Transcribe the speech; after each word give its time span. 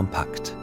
kompakt. 0.00 0.56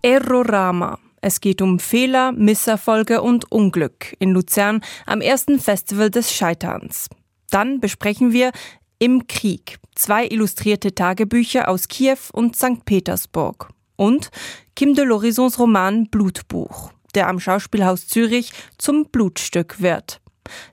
Errorama. 0.00 0.98
Es 1.20 1.42
geht 1.42 1.60
um 1.60 1.78
Fehler, 1.78 2.32
Misserfolge 2.32 3.20
und 3.20 3.50
Unglück 3.52 4.16
in 4.18 4.30
Luzern 4.30 4.82
am 5.04 5.20
ersten 5.20 5.58
Festival 5.58 6.10
des 6.10 6.32
Scheiterns. 6.32 7.10
Dann 7.50 7.80
besprechen 7.80 8.32
wir 8.32 8.50
Im 8.98 9.26
Krieg, 9.26 9.78
zwei 9.94 10.26
illustrierte 10.26 10.94
Tagebücher 10.94 11.68
aus 11.68 11.88
Kiew 11.88 12.18
und 12.32 12.56
St. 12.56 12.86
Petersburg. 12.86 13.68
Und 13.96 14.30
Kim 14.74 14.94
de 14.94 15.04
l'Horizons 15.04 15.58
Roman 15.58 16.06
Blutbuch, 16.06 16.92
der 17.14 17.28
am 17.28 17.40
Schauspielhaus 17.40 18.08
Zürich 18.08 18.52
zum 18.78 19.06
Blutstück 19.10 19.82
wird. 19.82 20.22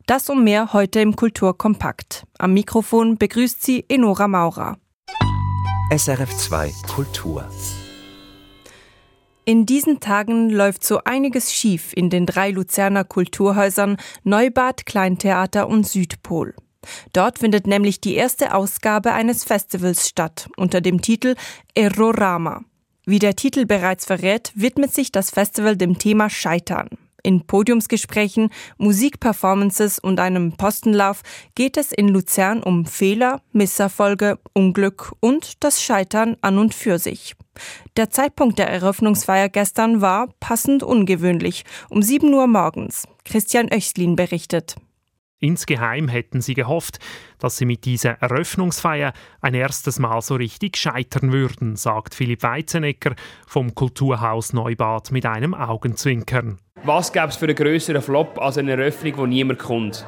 Das 0.05 0.29
und 0.29 0.43
mehr 0.43 0.73
heute 0.73 0.99
im 0.99 1.15
Kulturkompakt. 1.15 2.25
Am 2.37 2.53
Mikrofon 2.53 3.17
begrüßt 3.17 3.63
sie 3.63 3.85
Enora 3.87 4.27
Maurer. 4.27 4.77
SRF 5.95 6.35
2 6.37 6.71
Kultur. 6.87 7.49
In 9.43 9.65
diesen 9.65 9.99
Tagen 9.99 10.49
läuft 10.49 10.83
so 10.83 10.99
einiges 11.03 11.51
schief 11.51 11.91
in 11.95 12.09
den 12.09 12.25
drei 12.25 12.51
Luzerner 12.51 13.03
Kulturhäusern 13.03 13.97
Neubad, 14.23 14.85
Kleintheater 14.85 15.67
und 15.67 15.87
Südpol. 15.87 16.53
Dort 17.13 17.39
findet 17.39 17.67
nämlich 17.67 18.01
die 18.01 18.15
erste 18.15 18.53
Ausgabe 18.53 19.13
eines 19.13 19.43
Festivals 19.43 20.07
statt 20.07 20.49
unter 20.57 20.81
dem 20.81 21.01
Titel 21.01 21.35
Errorama. 21.75 22.63
Wie 23.05 23.19
der 23.19 23.35
Titel 23.35 23.65
bereits 23.65 24.05
verrät, 24.05 24.51
widmet 24.55 24.93
sich 24.93 25.11
das 25.11 25.31
Festival 25.31 25.75
dem 25.75 25.97
Thema 25.97 26.29
Scheitern. 26.29 26.89
In 27.23 27.45
Podiumsgesprächen, 27.45 28.49
Musikperformances 28.77 29.99
und 29.99 30.19
einem 30.19 30.57
Postenlauf 30.57 31.21
geht 31.55 31.77
es 31.77 31.91
in 31.91 32.07
Luzern 32.07 32.63
um 32.63 32.85
Fehler, 32.85 33.41
Misserfolge, 33.51 34.39
Unglück 34.53 35.13
und 35.19 35.63
das 35.63 35.81
Scheitern 35.81 36.37
an 36.41 36.57
und 36.57 36.73
für 36.73 36.99
sich. 36.99 37.35
Der 37.97 38.09
Zeitpunkt 38.09 38.59
der 38.59 38.69
Eröffnungsfeier 38.69 39.49
gestern 39.49 40.01
war 40.01 40.29
passend 40.39 40.83
ungewöhnlich, 40.83 41.65
um 41.89 42.01
7 42.01 42.33
Uhr 42.33 42.47
morgens. 42.47 43.07
Christian 43.25 43.69
Öchtlin 43.71 44.15
berichtet. 44.15 44.75
Insgeheim 45.41 46.07
hätten 46.07 46.39
sie 46.39 46.53
gehofft, 46.53 46.99
dass 47.39 47.57
sie 47.57 47.65
mit 47.65 47.85
dieser 47.85 48.11
Eröffnungsfeier 48.21 49.11
ein 49.41 49.55
erstes 49.55 49.97
Mal 49.97 50.21
so 50.21 50.35
richtig 50.35 50.77
scheitern 50.77 51.31
würden, 51.31 51.75
sagt 51.75 52.13
Philipp 52.13 52.43
Weizenecker 52.43 53.15
vom 53.47 53.73
Kulturhaus 53.73 54.53
Neubad 54.53 55.11
mit 55.11 55.25
einem 55.25 55.55
Augenzwinkern. 55.55 56.59
Was 56.83 57.13
gäbe 57.13 57.27
es 57.27 57.35
für 57.35 57.45
einen 57.45 57.55
grösseren 57.55 58.01
Flop 58.01 58.39
als 58.39 58.57
eine 58.57 58.71
Eröffnung, 58.71 59.17
wo 59.17 59.25
niemand 59.27 59.59
kommt? 59.59 60.03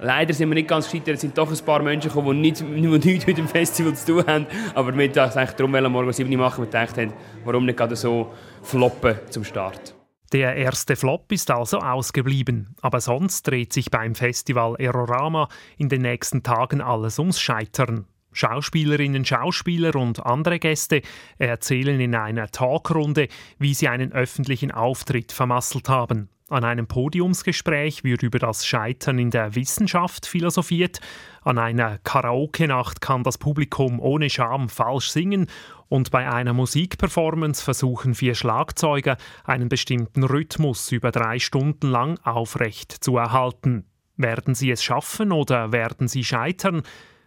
Leider 0.00 0.32
sind 0.32 0.48
wir 0.48 0.54
nicht 0.54 0.68
ganz 0.68 0.90
gescheitert. 0.90 1.16
Es 1.16 1.20
sind 1.20 1.36
doch 1.36 1.50
ein 1.50 1.64
paar 1.64 1.82
Menschen 1.82 2.08
gekommen, 2.08 2.42
die, 2.42 2.52
nicht, 2.52 2.60
die 2.60 3.08
nichts 3.08 3.26
mit 3.26 3.36
dem 3.36 3.46
Festival 3.46 3.94
zu 3.94 4.14
tun 4.14 4.26
haben. 4.26 4.46
Aber 4.74 4.96
wir 4.96 5.14
wollten 5.14 5.18
eigentlich 5.18 5.50
darum 5.50 5.92
morgen 5.92 6.12
7 6.12 6.34
machen 6.36 6.64
und 6.64 6.70
gedacht 6.70 6.96
haben, 6.96 7.12
warum 7.44 7.66
nicht 7.66 7.76
gerade 7.76 7.96
so 7.96 8.32
floppen 8.62 9.16
zum 9.28 9.44
Start. 9.44 9.94
Der 10.32 10.56
erste 10.56 10.96
Flop 10.96 11.30
ist 11.32 11.50
also 11.50 11.78
ausgeblieben, 11.78 12.74
aber 12.80 13.00
sonst 13.00 13.46
dreht 13.46 13.74
sich 13.74 13.90
beim 13.90 14.14
Festival 14.14 14.74
Erorama 14.78 15.48
in 15.76 15.90
den 15.90 16.02
nächsten 16.02 16.42
Tagen 16.42 16.80
alles 16.80 17.18
ums 17.18 17.38
Scheitern. 17.38 18.06
Schauspielerinnen, 18.36 19.24
Schauspieler 19.24 19.96
und 19.96 20.24
andere 20.24 20.58
Gäste 20.58 21.02
erzählen 21.38 21.98
in 22.00 22.14
einer 22.14 22.48
Talkrunde, 22.50 23.28
wie 23.58 23.74
sie 23.74 23.88
einen 23.88 24.12
öffentlichen 24.12 24.70
Auftritt 24.70 25.32
vermasselt 25.32 25.88
haben. 25.88 26.28
An 26.48 26.62
einem 26.62 26.86
Podiumsgespräch 26.86 28.04
wird 28.04 28.22
über 28.22 28.38
das 28.38 28.64
Scheitern 28.64 29.18
in 29.18 29.32
der 29.32 29.56
Wissenschaft 29.56 30.26
philosophiert. 30.26 31.00
An 31.42 31.58
einer 31.58 31.98
Karaoke-Nacht 31.98 33.00
kann 33.00 33.24
das 33.24 33.36
Publikum 33.36 33.98
ohne 33.98 34.30
Scham 34.30 34.68
falsch 34.68 35.10
singen 35.10 35.46
und 35.88 36.12
bei 36.12 36.30
einer 36.30 36.52
Musikperformance 36.52 37.64
versuchen 37.64 38.14
vier 38.14 38.36
Schlagzeuger, 38.36 39.16
einen 39.42 39.68
bestimmten 39.68 40.22
Rhythmus 40.22 40.92
über 40.92 41.10
drei 41.10 41.40
Stunden 41.40 41.88
lang 41.88 42.18
aufrecht 42.22 42.92
zu 42.92 43.16
erhalten. 43.16 43.86
Werden 44.16 44.54
sie 44.54 44.70
es 44.70 44.84
schaffen 44.84 45.32
oder 45.32 45.72
werden 45.72 46.06
sie 46.06 46.22
scheitern? 46.22 46.82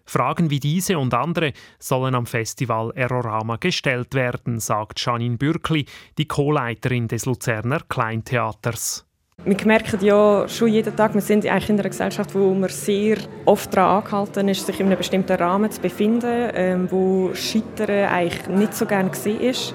Fragen 0.10 0.50
wie 0.50 0.60
diese 0.60 0.98
und 0.98 1.14
andere 1.14 1.54
sollen 1.78 2.16
am 2.16 2.26
Festival 2.26 2.92
Erorama 2.96 3.58
gestellt 3.58 4.16
werden, 4.16 4.60
sagt 4.60 5.00
Janine 5.06 5.38
Bürkli, 5.38 5.86
die 6.18 6.28
Co-Leiterin 6.28 7.08
des 7.08 7.26
Luzerner 7.26 7.82
Kleintheaters. 7.88 9.06
Wir 9.46 9.56
merken 9.66 10.04
ja 10.04 10.48
schon 10.50 10.68
jeden 10.68 10.96
Tag, 10.96 11.14
wir 11.14 11.22
sind 11.22 11.46
eigentlich 11.46 11.70
in 11.70 11.80
einer 11.80 11.90
Gesellschaft, 11.90 12.36
wo 12.36 12.54
man 12.54 12.70
sehr 12.70 13.18
oft 13.46 13.74
daran 13.74 14.04
angehalten 14.04 14.50
ist, 14.50 14.66
sich 14.66 14.80
in 14.80 14.88
einem 14.88 14.98
bestimmten 14.98 15.38
Rahmen 15.38 15.72
zu 15.72 15.80
befinden, 15.80 16.50
ähm, 16.54 16.92
wo 16.92 17.32
Scheitern 17.34 18.10
eigentlich 18.10 18.48
nicht 18.50 18.74
so 18.74 18.86
gerne 18.86 19.10
gesehen 19.10 19.40
ist. 19.40 19.74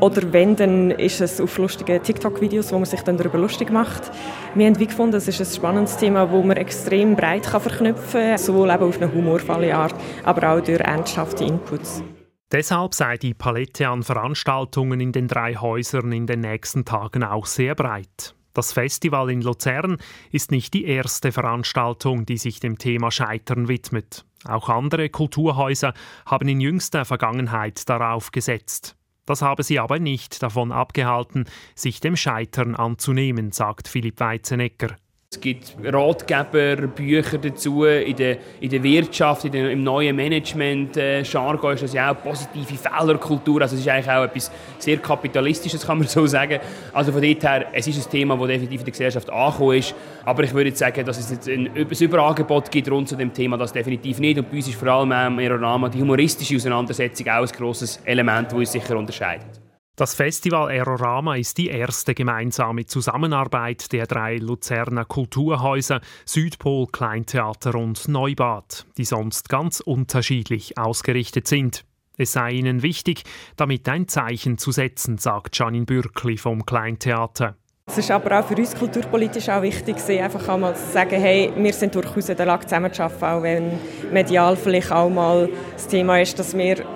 Oder 0.00 0.32
wenn, 0.32 0.56
dann 0.56 0.90
ist 0.92 1.20
es 1.20 1.40
auf 1.40 1.58
lustigen 1.58 2.02
TikTok-Videos, 2.02 2.72
wo 2.72 2.76
man 2.76 2.86
sich 2.86 3.02
dann 3.02 3.18
darüber 3.18 3.38
lustig 3.38 3.70
macht. 3.70 4.10
Wir 4.54 4.66
haben 4.66 4.78
wie 4.78 4.86
gefunden, 4.86 5.16
es 5.16 5.28
ist 5.28 5.40
ein 5.40 5.46
spannendes 5.46 5.98
Thema, 5.98 6.26
das 6.26 6.44
man 6.44 6.56
extrem 6.56 7.16
breit 7.16 7.44
verknüpfen 7.44 8.20
kann, 8.20 8.38
sowohl 8.38 8.70
eben 8.70 8.84
auf 8.84 8.96
eine 8.96 9.12
humorvolle 9.12 9.74
Art, 9.74 9.94
aber 10.24 10.52
auch 10.54 10.60
durch 10.60 10.80
ernsthafte 10.80 11.44
Inputs. 11.44 12.02
Deshalb 12.50 12.94
sei 12.94 13.18
die 13.18 13.34
Palette 13.34 13.88
an 13.88 14.02
Veranstaltungen 14.02 15.00
in 15.00 15.12
den 15.12 15.28
drei 15.28 15.54
Häusern 15.54 16.10
in 16.12 16.26
den 16.26 16.40
nächsten 16.40 16.84
Tagen 16.84 17.22
auch 17.22 17.46
sehr 17.46 17.74
breit. 17.74 18.34
Das 18.54 18.72
Festival 18.72 19.30
in 19.30 19.42
Luzern 19.42 19.98
ist 20.32 20.50
nicht 20.50 20.74
die 20.74 20.84
erste 20.84 21.30
Veranstaltung, 21.30 22.26
die 22.26 22.38
sich 22.38 22.58
dem 22.58 22.78
Thema 22.78 23.12
Scheitern 23.12 23.68
widmet. 23.68 24.24
Auch 24.48 24.68
andere 24.68 25.10
Kulturhäuser 25.10 25.92
haben 26.26 26.48
in 26.48 26.60
jüngster 26.60 27.04
Vergangenheit 27.04 27.88
darauf 27.88 28.32
gesetzt. 28.32 28.96
Das 29.26 29.42
habe 29.42 29.62
sie 29.62 29.78
aber 29.78 29.98
nicht 29.98 30.42
davon 30.42 30.72
abgehalten, 30.72 31.44
sich 31.74 32.00
dem 32.00 32.16
Scheitern 32.16 32.74
anzunehmen, 32.74 33.52
sagt 33.52 33.88
Philipp 33.88 34.20
Weizenegger. 34.20 34.96
Es 35.32 35.40
gibt 35.40 35.76
Ratgeber, 35.84 36.88
Bücher 36.88 37.38
dazu 37.38 37.84
in 37.84 38.16
der, 38.16 38.38
in 38.60 38.68
der 38.68 38.82
Wirtschaft, 38.82 39.44
in 39.44 39.52
der, 39.52 39.70
im 39.70 39.84
neuen 39.84 40.16
Management. 40.16 40.96
Äh, 40.96 41.20
ist 41.20 41.32
das 41.32 41.92
ja 41.92 42.10
auch 42.10 42.20
positive 42.20 42.74
Fehlerkultur. 42.76 43.62
Also 43.62 43.76
es 43.76 43.82
ist 43.82 43.88
eigentlich 43.88 44.10
auch 44.10 44.24
etwas 44.24 44.50
sehr 44.80 44.96
kapitalistisches, 44.96 45.86
kann 45.86 45.98
man 45.98 46.08
so 46.08 46.26
sagen. 46.26 46.58
Also 46.92 47.12
von 47.12 47.22
dort 47.22 47.44
her, 47.44 47.66
es 47.72 47.86
ist 47.86 48.04
ein 48.04 48.10
Thema, 48.10 48.36
das 48.36 48.48
definitiv 48.48 48.80
in 48.80 48.84
der 48.86 48.90
Gesellschaft 48.90 49.30
angekommen 49.30 49.76
ist. 49.76 49.94
Aber 50.24 50.42
ich 50.42 50.52
würde 50.52 50.74
sagen, 50.74 51.06
dass 51.06 51.20
es 51.20 51.30
jetzt 51.30 51.48
ein, 51.48 51.70
ein 51.76 51.86
Überangebot 51.88 52.68
gibt 52.68 52.90
rund 52.90 53.08
zu 53.08 53.14
dem 53.14 53.32
Thema, 53.32 53.56
das 53.56 53.72
definitiv 53.72 54.18
nicht. 54.18 54.36
Und 54.36 54.50
bei 54.50 54.56
uns 54.56 54.66
ist 54.66 54.74
vor 54.74 54.88
allem 54.88 55.12
im 55.12 55.38
Aeronama 55.38 55.88
die 55.90 56.00
humoristische 56.00 56.56
Auseinandersetzung 56.56 57.28
auch 57.28 57.42
ein 57.42 57.56
grosses 57.56 58.00
Element, 58.04 58.48
das 58.48 58.58
uns 58.58 58.72
sicher 58.72 58.98
unterscheidet. 58.98 59.59
Das 60.00 60.14
Festival 60.14 60.70
Aerorama 60.70 61.36
ist 61.36 61.58
die 61.58 61.68
erste 61.68 62.14
gemeinsame 62.14 62.86
Zusammenarbeit 62.86 63.92
der 63.92 64.06
drei 64.06 64.38
Luzerner 64.38 65.04
Kulturhäuser 65.04 66.00
Südpol, 66.24 66.86
Kleintheater 66.86 67.74
und 67.74 68.08
Neubad, 68.08 68.86
die 68.96 69.04
sonst 69.04 69.50
ganz 69.50 69.80
unterschiedlich 69.80 70.78
ausgerichtet 70.78 71.46
sind. 71.46 71.84
Es 72.16 72.32
sei 72.32 72.52
ihnen 72.52 72.82
wichtig, 72.82 73.24
damit 73.56 73.86
ein 73.90 74.08
Zeichen 74.08 74.56
zu 74.56 74.72
setzen, 74.72 75.18
sagt 75.18 75.58
Janine 75.58 75.84
Bürkli 75.84 76.38
vom 76.38 76.64
Kleintheater. 76.64 77.56
Es 77.86 77.98
ist 77.98 78.10
aber 78.10 78.40
auch 78.40 78.46
für 78.46 78.56
uns 78.56 78.74
kulturpolitisch 78.74 79.50
auch 79.50 79.60
wichtig, 79.60 79.96
einfach 80.18 80.48
einmal 80.48 80.76
zu 80.76 80.92
sagen, 80.92 81.20
hey, 81.20 81.52
wir 81.54 81.74
sind 81.74 81.94
durchaus 81.94 82.30
in 82.30 82.38
der 82.38 82.46
Lage 82.46 82.64
zusammenzuarbeiten, 82.64 83.26
auch 83.26 83.42
wenn 83.42 83.78
medial 84.10 84.56
vielleicht 84.56 84.92
auch 84.92 85.10
mal 85.10 85.50
das 85.74 85.88
Thema 85.88 86.22
ist, 86.22 86.38
dass 86.38 86.56
wir 86.56 86.86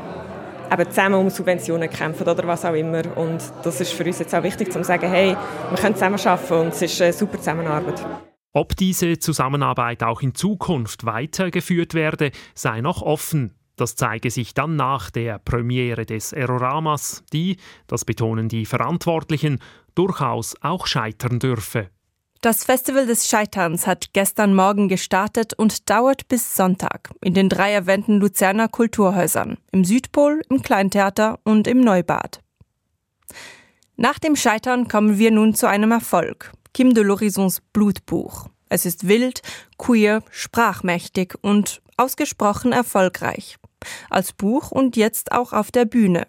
eben 0.72 0.90
zusammen 0.90 1.14
um 1.16 1.30
Subventionen 1.30 1.90
kämpfen 1.90 2.28
oder 2.28 2.46
was 2.46 2.64
auch 2.64 2.74
immer. 2.74 3.02
Und 3.16 3.42
das 3.62 3.80
ist 3.80 3.92
für 3.92 4.04
uns 4.04 4.18
jetzt 4.18 4.34
auch 4.34 4.42
wichtig, 4.42 4.72
zu 4.72 4.82
sagen, 4.84 5.08
hey, 5.08 5.36
wir 5.70 5.78
können 5.78 5.94
zusammen 5.94 6.18
arbeiten 6.18 6.54
und 6.54 6.68
es 6.68 6.82
ist 6.82 7.00
eine 7.00 7.12
super 7.12 7.38
Zusammenarbeit. 7.38 8.04
Ob 8.52 8.76
diese 8.76 9.18
Zusammenarbeit 9.18 10.02
auch 10.04 10.22
in 10.22 10.34
Zukunft 10.34 11.04
weitergeführt 11.04 11.94
werde, 11.94 12.30
sei 12.54 12.80
noch 12.80 13.02
offen. 13.02 13.54
Das 13.76 13.96
zeige 13.96 14.30
sich 14.30 14.54
dann 14.54 14.76
nach 14.76 15.10
der 15.10 15.40
Premiere 15.40 16.06
des 16.06 16.32
Eroramas, 16.32 17.24
die, 17.32 17.56
das 17.88 18.04
betonen 18.04 18.48
die 18.48 18.66
Verantwortlichen, 18.66 19.58
durchaus 19.96 20.54
auch 20.62 20.86
scheitern 20.86 21.40
dürfe. 21.40 21.88
Das 22.44 22.62
Festival 22.62 23.06
des 23.06 23.26
Scheiterns 23.26 23.86
hat 23.86 24.12
gestern 24.12 24.54
Morgen 24.54 24.88
gestartet 24.88 25.54
und 25.54 25.88
dauert 25.88 26.28
bis 26.28 26.54
Sonntag 26.54 27.08
in 27.22 27.32
den 27.32 27.48
drei 27.48 27.72
erwähnten 27.72 28.20
Luzerner 28.20 28.68
Kulturhäusern, 28.68 29.56
im 29.72 29.82
Südpol, 29.82 30.42
im 30.50 30.60
Kleintheater 30.60 31.38
und 31.44 31.66
im 31.66 31.80
Neubad. 31.80 32.40
Nach 33.96 34.18
dem 34.18 34.36
Scheitern 34.36 34.88
kommen 34.88 35.16
wir 35.16 35.30
nun 35.30 35.54
zu 35.54 35.66
einem 35.66 35.90
Erfolg. 35.90 36.52
Kim 36.74 36.92
de 36.92 37.02
l'Horizons 37.02 37.62
Blutbuch. 37.72 38.48
Es 38.68 38.84
ist 38.84 39.08
wild, 39.08 39.40
queer, 39.78 40.22
sprachmächtig 40.30 41.36
und 41.40 41.80
ausgesprochen 41.96 42.72
erfolgreich. 42.72 43.56
Als 44.10 44.34
Buch 44.34 44.70
und 44.70 44.98
jetzt 44.98 45.32
auch 45.32 45.54
auf 45.54 45.70
der 45.70 45.86
Bühne. 45.86 46.26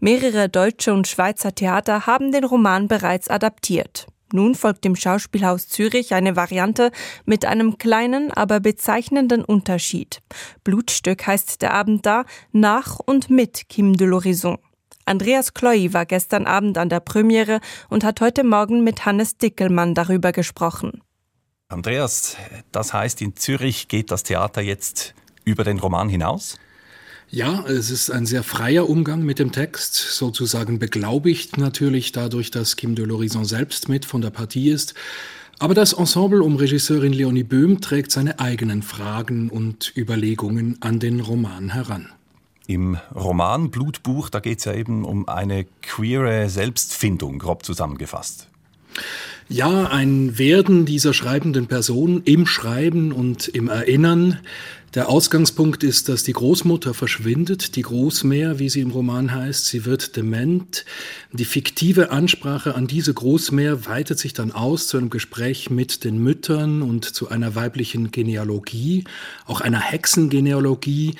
Mehrere 0.00 0.50
deutsche 0.50 0.92
und 0.92 1.08
Schweizer 1.08 1.54
Theater 1.54 2.04
haben 2.04 2.30
den 2.30 2.44
Roman 2.44 2.88
bereits 2.88 3.30
adaptiert. 3.30 4.06
Nun 4.32 4.54
folgt 4.54 4.84
dem 4.84 4.96
Schauspielhaus 4.96 5.68
Zürich 5.68 6.14
eine 6.14 6.36
Variante 6.36 6.90
mit 7.24 7.44
einem 7.44 7.78
kleinen, 7.78 8.32
aber 8.32 8.60
bezeichnenden 8.60 9.44
Unterschied. 9.44 10.20
Blutstück 10.64 11.26
heißt 11.26 11.62
der 11.62 11.74
Abend 11.74 12.06
da 12.06 12.24
nach 12.52 12.98
und 12.98 13.30
mit 13.30 13.68
Kim 13.68 13.96
de 13.96 14.08
l'Horizon. 14.08 14.58
Andreas 15.04 15.54
Kloy 15.54 15.92
war 15.94 16.04
gestern 16.04 16.46
Abend 16.46 16.78
an 16.78 16.88
der 16.88 16.98
Premiere 16.98 17.60
und 17.88 18.02
hat 18.02 18.20
heute 18.20 18.42
Morgen 18.42 18.82
mit 18.82 19.06
Hannes 19.06 19.38
Dickelmann 19.38 19.94
darüber 19.94 20.32
gesprochen. 20.32 21.00
Andreas, 21.68 22.36
das 22.72 22.92
heißt, 22.92 23.22
in 23.22 23.36
Zürich 23.36 23.86
geht 23.86 24.10
das 24.10 24.24
Theater 24.24 24.60
jetzt 24.60 25.14
über 25.44 25.62
den 25.62 25.78
Roman 25.78 26.08
hinaus? 26.08 26.58
Ja, 27.30 27.64
es 27.66 27.90
ist 27.90 28.10
ein 28.10 28.24
sehr 28.24 28.44
freier 28.44 28.88
Umgang 28.88 29.22
mit 29.22 29.38
dem 29.38 29.50
Text, 29.50 29.94
sozusagen 29.94 30.78
beglaubigt 30.78 31.58
natürlich 31.58 32.12
dadurch, 32.12 32.52
dass 32.52 32.76
Kim 32.76 32.94
de 32.94 33.04
l'Horizon 33.04 33.44
selbst 33.44 33.88
mit 33.88 34.04
von 34.04 34.20
der 34.20 34.30
Partie 34.30 34.70
ist. 34.70 34.94
Aber 35.58 35.74
das 35.74 35.92
Ensemble 35.92 36.42
um 36.42 36.56
Regisseurin 36.56 37.12
Leonie 37.12 37.42
Böhm 37.42 37.80
trägt 37.80 38.12
seine 38.12 38.38
eigenen 38.38 38.82
Fragen 38.82 39.48
und 39.48 39.92
Überlegungen 39.96 40.76
an 40.80 41.00
den 41.00 41.20
Roman 41.20 41.70
heran. 41.70 42.10
Im 42.68 42.98
Roman 43.14 43.70
Blutbuch, 43.70 44.28
da 44.28 44.40
geht 44.40 44.58
es 44.58 44.64
ja 44.64 44.74
eben 44.74 45.04
um 45.04 45.28
eine 45.28 45.66
queere 45.82 46.48
Selbstfindung, 46.48 47.38
grob 47.38 47.64
zusammengefasst. 47.64 48.48
Ja, 49.48 49.86
ein 49.86 50.38
Werden 50.38 50.86
dieser 50.86 51.14
schreibenden 51.14 51.68
Person 51.68 52.22
im 52.24 52.46
Schreiben 52.46 53.12
und 53.12 53.46
im 53.46 53.68
Erinnern. 53.68 54.40
Der 54.96 55.08
Ausgangspunkt 55.10 55.84
ist, 55.84 56.08
dass 56.08 56.22
die 56.22 56.32
Großmutter 56.32 56.94
verschwindet, 56.94 57.76
die 57.76 57.82
Großmeer, 57.82 58.58
wie 58.58 58.70
sie 58.70 58.80
im 58.80 58.90
Roman 58.90 59.32
heißt. 59.32 59.66
Sie 59.66 59.84
wird 59.84 60.16
dement. 60.16 60.84
Die 61.32 61.44
fiktive 61.44 62.10
Ansprache 62.10 62.74
an 62.74 62.86
diese 62.86 63.12
Großmeer 63.12 63.86
weitet 63.86 64.18
sich 64.18 64.32
dann 64.32 64.52
aus 64.52 64.88
zu 64.88 64.96
einem 64.96 65.10
Gespräch 65.10 65.70
mit 65.70 66.02
den 66.02 66.18
Müttern 66.18 66.80
und 66.80 67.04
zu 67.04 67.28
einer 67.28 67.54
weiblichen 67.54 68.10
Genealogie, 68.10 69.04
auch 69.44 69.60
einer 69.60 69.80
Hexengenealogie, 69.80 71.14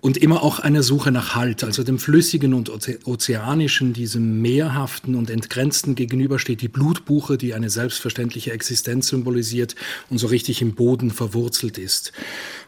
und 0.00 0.16
immer 0.16 0.42
auch 0.42 0.58
eine 0.58 0.82
Suche 0.82 1.10
nach 1.10 1.34
Halt, 1.34 1.62
also 1.62 1.82
dem 1.82 1.98
Flüssigen 1.98 2.54
und 2.54 2.70
Ozeanischen, 3.06 3.92
diesem 3.92 4.40
Mehrhaften 4.40 5.14
und 5.14 5.30
Entgrenzten 5.30 5.94
gegenüber 5.94 6.38
steht 6.38 6.62
die 6.62 6.68
Blutbuche, 6.68 7.36
die 7.36 7.54
eine 7.54 7.70
selbstverständliche 7.70 8.52
Existenz 8.52 9.08
symbolisiert 9.08 9.74
und 10.08 10.18
so 10.18 10.28
richtig 10.28 10.62
im 10.62 10.74
Boden 10.74 11.10
verwurzelt 11.10 11.76
ist. 11.76 12.12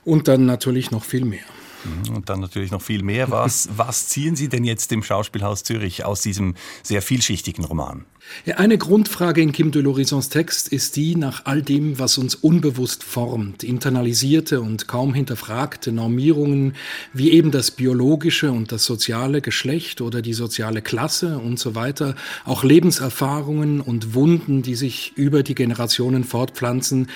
Und 0.05 0.29
dann 0.29 0.45
natürlich 0.45 0.91
noch 0.91 1.05
viel 1.05 1.25
mehr. 1.25 1.45
Mhm, 1.85 2.17
und 2.17 2.29
dann 2.29 2.41
natürlich 2.41 2.71
noch 2.71 2.83
viel 2.83 3.03
mehr. 3.03 3.31
Was, 3.31 3.69
was 3.77 4.09
ziehen 4.09 4.37
Sie 4.37 4.49
denn 4.49 4.65
jetzt 4.65 4.93
im 4.93 5.03
Schauspielhaus 5.03 5.63
Zürich 5.65 6.05
aus 6.05 6.21
diesem 6.21 6.55
sehr 6.83 7.03
vielschichtigen 7.03 7.65
Roman? 7.65 8.05
Ja, 8.45 8.57
eine 8.57 8.79
Grundfrage 8.79 9.43
in 9.43 9.53
Kim 9.53 9.73
de 9.73 9.83
l'Horizons 9.83 10.31
Text 10.31 10.69
ist 10.69 10.97
die 10.97 11.17
nach 11.17 11.45
all 11.45 11.61
dem, 11.61 11.99
was 11.99 12.19
uns 12.19 12.35
unbewusst 12.37 13.03
formt, 13.03 13.65
internalisierte 13.65 14.61
und 14.61 14.87
kaum 14.87 15.13
hinterfragte 15.13 15.93
Normierungen, 15.93 16.75
wie 17.13 17.33
eben 17.33 17.51
das 17.51 17.73
biologische 17.73 18.53
und 18.53 18.73
das 18.73 18.85
soziale 18.85 19.41
Geschlecht 19.43 20.01
oder 20.01 20.23
die 20.23 20.35
soziale 20.35 20.83
Klasse 20.83 21.39
und 21.39 21.59
so 21.59 21.75
weiter, 21.75 22.15
auch 22.45 22.63
Lebenserfahrungen 22.63 23.81
und 23.81 24.15
Wunden, 24.15 24.63
die 24.63 24.77
sich 24.77 25.13
über 25.17 25.43
die 25.43 25.57
Generationen 25.57 26.25
fortpflanzen, 26.25 27.09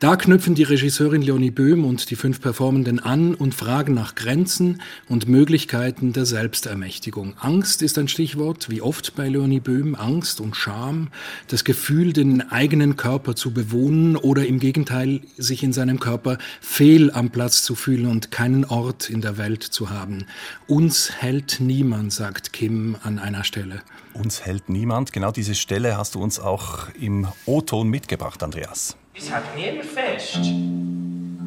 da 0.00 0.16
knüpfen 0.16 0.54
die 0.54 0.62
Regisseurin 0.62 1.20
Leonie 1.20 1.50
Böhm 1.50 1.84
und 1.84 2.08
die 2.08 2.16
fünf 2.16 2.40
Performenden 2.40 3.00
an 3.00 3.34
und 3.34 3.54
fragen 3.54 3.92
nach 3.92 4.14
Grenzen 4.14 4.80
und 5.10 5.28
Möglichkeiten 5.28 6.14
der 6.14 6.24
Selbstermächtigung. 6.24 7.34
Angst 7.38 7.82
ist 7.82 7.98
ein 7.98 8.08
Stichwort, 8.08 8.70
wie 8.70 8.80
oft 8.80 9.14
bei 9.14 9.28
Leonie 9.28 9.60
Böhm, 9.60 9.94
Angst 9.94 10.40
und 10.40 10.56
Scham, 10.56 11.08
das 11.48 11.64
Gefühl, 11.64 12.14
den 12.14 12.50
eigenen 12.50 12.96
Körper 12.96 13.36
zu 13.36 13.52
bewohnen 13.52 14.16
oder 14.16 14.46
im 14.46 14.58
Gegenteil, 14.58 15.20
sich 15.36 15.62
in 15.62 15.74
seinem 15.74 16.00
Körper 16.00 16.38
fehl 16.62 17.10
am 17.10 17.28
Platz 17.28 17.62
zu 17.62 17.74
fühlen 17.74 18.06
und 18.06 18.30
keinen 18.30 18.64
Ort 18.64 19.10
in 19.10 19.20
der 19.20 19.36
Welt 19.36 19.62
zu 19.62 19.90
haben. 19.90 20.24
Uns 20.66 21.12
hält 21.12 21.58
niemand, 21.60 22.14
sagt 22.14 22.54
Kim 22.54 22.96
an 23.02 23.18
einer 23.18 23.44
Stelle. 23.44 23.82
Uns 24.14 24.46
hält 24.46 24.70
niemand. 24.70 25.12
Genau 25.12 25.30
diese 25.30 25.54
Stelle 25.54 25.98
hast 25.98 26.14
du 26.14 26.22
uns 26.22 26.40
auch 26.40 26.88
im 26.98 27.28
O-Ton 27.44 27.88
mitgebracht, 27.88 28.42
Andreas. 28.42 28.96
Es 29.14 29.32
hat 29.32 29.42
niemand 29.56 29.84
fest. 29.84 30.38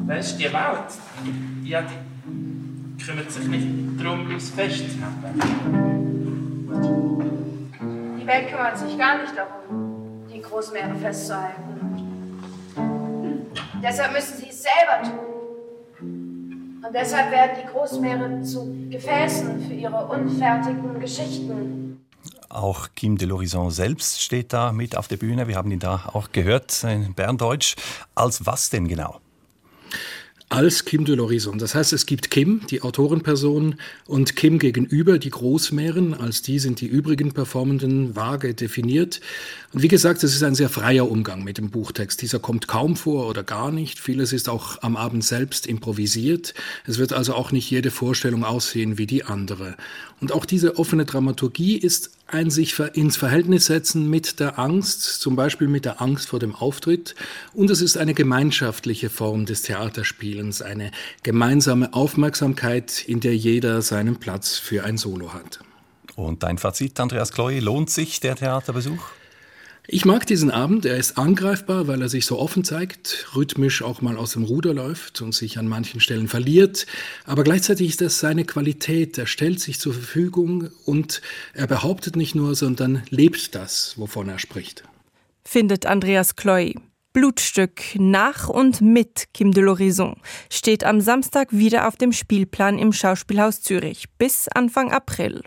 Das 0.06 0.26
ist 0.26 0.38
die 0.38 0.44
Welt. 0.44 0.92
Ja, 1.64 1.82
die 1.82 3.02
kümmert 3.04 3.30
sich 3.30 3.46
nicht 3.46 3.66
darum, 3.98 4.26
uns 4.26 4.50
festzuhalten. 4.50 5.40
Die 8.20 8.26
Welt 8.26 8.48
kümmert 8.48 8.78
sich 8.78 8.98
gar 8.98 9.18
nicht 9.20 9.32
darum, 9.36 10.26
die 10.32 10.40
Großmeere 10.40 10.94
festzuhalten. 10.96 11.74
Deshalb 13.82 14.12
müssen 14.12 14.38
sie 14.38 14.48
es 14.48 14.62
selber 14.62 15.02
tun. 15.02 15.34
Und 16.86 16.94
deshalb 16.94 17.30
werden 17.30 17.56
die 17.62 17.66
Großmeere 17.66 18.42
zu 18.42 18.88
Gefäßen 18.90 19.60
für 19.66 19.72
ihre 19.74 20.06
unfertigen 20.06 21.00
Geschichten. 21.00 21.83
Auch 22.54 22.90
Kim 22.94 23.18
de 23.18 23.26
l'Horizon 23.26 23.72
selbst 23.72 24.22
steht 24.22 24.52
da 24.52 24.70
mit 24.70 24.96
auf 24.96 25.08
der 25.08 25.16
Bühne. 25.16 25.48
Wir 25.48 25.56
haben 25.56 25.72
ihn 25.72 25.80
da 25.80 26.08
auch 26.12 26.30
gehört, 26.30 26.84
in 26.84 27.12
Berndeutsch. 27.12 27.74
Als 28.14 28.46
was 28.46 28.70
denn 28.70 28.86
genau? 28.86 29.20
als 30.54 30.84
Kim 30.84 31.04
de 31.04 31.16
l'Horizon. 31.16 31.58
Das 31.58 31.74
heißt, 31.74 31.92
es 31.92 32.06
gibt 32.06 32.30
Kim, 32.30 32.60
die 32.70 32.82
Autorenperson, 32.82 33.74
und 34.06 34.36
Kim 34.36 34.60
gegenüber, 34.60 35.18
die 35.18 35.30
Großmähren. 35.30 36.14
Als 36.14 36.42
die 36.42 36.60
sind 36.60 36.80
die 36.80 36.86
übrigen 36.86 37.32
Performenden 37.32 38.14
vage 38.14 38.54
definiert. 38.54 39.20
Und 39.72 39.82
wie 39.82 39.88
gesagt, 39.88 40.22
es 40.22 40.32
ist 40.32 40.44
ein 40.44 40.54
sehr 40.54 40.68
freier 40.68 41.10
Umgang 41.10 41.42
mit 41.42 41.58
dem 41.58 41.70
Buchtext. 41.70 42.22
Dieser 42.22 42.38
kommt 42.38 42.68
kaum 42.68 42.94
vor 42.94 43.26
oder 43.26 43.42
gar 43.42 43.72
nicht. 43.72 43.98
Vieles 43.98 44.32
ist 44.32 44.48
auch 44.48 44.80
am 44.82 44.96
Abend 44.96 45.24
selbst 45.24 45.66
improvisiert. 45.66 46.54
Es 46.86 46.98
wird 46.98 47.12
also 47.12 47.34
auch 47.34 47.50
nicht 47.50 47.68
jede 47.68 47.90
Vorstellung 47.90 48.44
aussehen 48.44 48.96
wie 48.96 49.06
die 49.06 49.24
andere. 49.24 49.76
Und 50.20 50.30
auch 50.30 50.44
diese 50.44 50.78
offene 50.78 51.04
Dramaturgie 51.04 51.76
ist 51.76 52.12
ein 52.26 52.50
sich 52.50 52.78
ins 52.94 53.16
Verhältnis 53.16 53.66
setzen 53.66 54.08
mit 54.08 54.40
der 54.40 54.58
Angst, 54.58 55.02
zum 55.20 55.36
Beispiel 55.36 55.68
mit 55.68 55.84
der 55.84 56.00
Angst 56.00 56.28
vor 56.28 56.38
dem 56.38 56.54
Auftritt. 56.54 57.14
Und 57.52 57.70
es 57.70 57.80
ist 57.80 57.96
eine 57.96 58.14
gemeinschaftliche 58.14 59.10
Form 59.10 59.46
des 59.46 59.62
Theaterspielens, 59.62 60.62
eine 60.62 60.90
gemeinsame 61.22 61.92
Aufmerksamkeit, 61.92 63.04
in 63.06 63.20
der 63.20 63.36
jeder 63.36 63.82
seinen 63.82 64.16
Platz 64.16 64.58
für 64.58 64.84
ein 64.84 64.96
Solo 64.96 65.32
hat. 65.34 65.60
Und 66.16 66.42
dein 66.42 66.58
Fazit, 66.58 66.98
Andreas 67.00 67.32
Kloy, 67.32 67.58
lohnt 67.58 67.90
sich 67.90 68.20
der 68.20 68.36
Theaterbesuch? 68.36 69.04
Ich 69.86 70.06
mag 70.06 70.26
diesen 70.26 70.50
Abend. 70.50 70.86
Er 70.86 70.96
ist 70.96 71.18
angreifbar, 71.18 71.86
weil 71.86 72.00
er 72.00 72.08
sich 72.08 72.24
so 72.24 72.38
offen 72.38 72.64
zeigt, 72.64 73.28
rhythmisch 73.36 73.82
auch 73.82 74.00
mal 74.00 74.16
aus 74.16 74.32
dem 74.32 74.44
Ruder 74.44 74.72
läuft 74.72 75.20
und 75.20 75.34
sich 75.34 75.58
an 75.58 75.68
manchen 75.68 76.00
Stellen 76.00 76.26
verliert. 76.26 76.86
Aber 77.26 77.44
gleichzeitig 77.44 77.90
ist 77.90 78.00
das 78.00 78.18
seine 78.18 78.46
Qualität. 78.46 79.18
Er 79.18 79.26
stellt 79.26 79.60
sich 79.60 79.78
zur 79.78 79.92
Verfügung 79.92 80.70
und 80.86 81.20
er 81.52 81.66
behauptet 81.66 82.16
nicht 82.16 82.34
nur, 82.34 82.54
sondern 82.54 83.02
lebt 83.10 83.54
das, 83.54 83.98
wovon 83.98 84.30
er 84.30 84.38
spricht. 84.38 84.84
Findet 85.44 85.84
Andreas 85.84 86.34
Kloy. 86.34 86.74
Blutstück 87.12 87.82
nach 87.96 88.48
und 88.48 88.80
mit 88.80 89.26
Kim 89.34 89.52
de 89.52 89.62
l'Horizon 89.62 90.16
steht 90.50 90.82
am 90.82 91.00
Samstag 91.00 91.52
wieder 91.52 91.86
auf 91.86 91.96
dem 91.96 92.12
Spielplan 92.12 92.78
im 92.78 92.92
Schauspielhaus 92.92 93.62
Zürich 93.62 94.06
bis 94.18 94.48
Anfang 94.48 94.90
April. 94.90 95.42